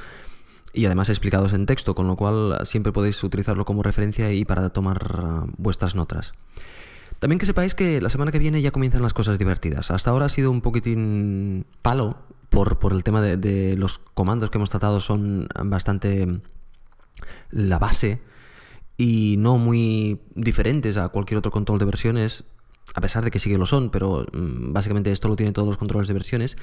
y 0.72 0.86
además 0.86 1.10
explicados 1.10 1.52
en 1.52 1.66
texto, 1.66 1.94
con 1.94 2.06
lo 2.06 2.16
cual 2.16 2.58
siempre 2.64 2.92
podéis 2.92 3.22
utilizarlo 3.22 3.64
como 3.64 3.82
referencia 3.82 4.32
y 4.32 4.44
para 4.44 4.70
tomar 4.70 4.98
ah, 5.18 5.44
vuestras 5.58 5.94
notas. 5.94 6.32
También 7.18 7.38
que 7.38 7.46
sepáis 7.46 7.74
que 7.74 8.00
la 8.00 8.08
semana 8.08 8.32
que 8.32 8.38
viene 8.38 8.62
ya 8.62 8.70
comienzan 8.70 9.02
las 9.02 9.12
cosas 9.12 9.38
divertidas. 9.38 9.90
Hasta 9.90 10.10
ahora 10.10 10.26
ha 10.26 10.30
sido 10.30 10.50
un 10.50 10.62
poquitín 10.62 11.66
palo 11.82 12.16
por, 12.50 12.78
por 12.78 12.92
el 12.92 13.02
tema 13.04 13.22
de, 13.22 13.76
los 13.76 13.98
comandos 13.98 14.50
que 14.50 14.58
hemos 14.58 14.70
tratado 14.70 15.00
son 15.00 15.48
bastante 15.64 16.40
la 17.50 17.78
base 17.78 18.20
y 18.96 19.36
no 19.38 19.56
muy 19.56 20.20
diferentes 20.34 20.96
a 20.96 21.08
cualquier 21.08 21.38
otro 21.38 21.50
control 21.50 21.78
de 21.78 21.86
versiones, 21.86 22.44
a 22.94 23.00
pesar 23.00 23.24
de 23.24 23.30
que 23.30 23.38
sí 23.38 23.48
que 23.48 23.56
lo 23.56 23.66
son, 23.66 23.90
pero 23.90 24.26
mm, 24.32 24.72
básicamente 24.72 25.10
esto 25.10 25.28
lo 25.28 25.36
tiene 25.36 25.52
todos 25.52 25.68
los 25.68 25.78
controles 25.78 26.08
de 26.08 26.14
versiones. 26.14 26.56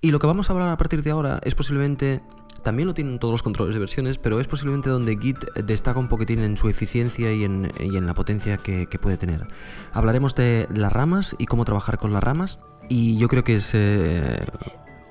Y 0.00 0.10
lo 0.10 0.18
que 0.18 0.26
vamos 0.26 0.48
a 0.48 0.52
hablar 0.52 0.68
a 0.68 0.76
partir 0.76 1.02
de 1.02 1.10
ahora 1.10 1.40
es 1.42 1.54
posiblemente 1.54 2.22
también 2.62 2.88
lo 2.88 2.94
tienen 2.94 3.20
todos 3.20 3.32
los 3.32 3.42
controles 3.44 3.74
de 3.74 3.78
versiones, 3.78 4.18
pero 4.18 4.40
es 4.40 4.48
posiblemente 4.48 4.90
donde 4.90 5.16
Git 5.16 5.38
destaca 5.64 6.00
un 6.00 6.08
poquitín 6.08 6.40
en 6.40 6.56
su 6.56 6.68
eficiencia 6.68 7.32
y 7.32 7.44
en, 7.44 7.70
la 8.06 8.12
potencia 8.12 8.56
que, 8.56 8.88
puede 9.00 9.16
tener. 9.16 9.46
Hablaremos 9.92 10.34
de 10.34 10.66
las 10.74 10.92
ramas 10.92 11.36
y 11.38 11.46
cómo 11.46 11.64
trabajar 11.64 11.98
con 11.98 12.12
las 12.12 12.24
ramas, 12.24 12.58
y 12.88 13.18
yo 13.18 13.28
creo 13.28 13.44
que 13.44 13.54
es, 13.54 13.70
eh, 13.74 14.44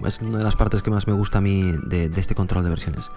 es 0.03 0.21
una 0.21 0.39
de 0.39 0.43
las 0.43 0.55
partes 0.55 0.81
que 0.81 0.91
más 0.91 1.07
me 1.07 1.13
gusta 1.13 1.37
a 1.37 1.41
mí 1.41 1.73
de 1.85 2.11
este 2.15 2.35
control 2.35 2.63
de 2.63 2.69
versiones. 2.69 3.11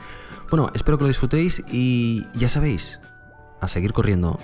Bueno, 0.51 0.71
espero 0.75 0.97
que 0.97 1.05
lo 1.05 1.09
disfrutéis 1.09 1.63
y 1.71 2.27
ya 2.35 2.49
sabéis, 2.49 3.01
a 3.61 3.69
seguir 3.69 3.93
corriendo. 3.93 4.39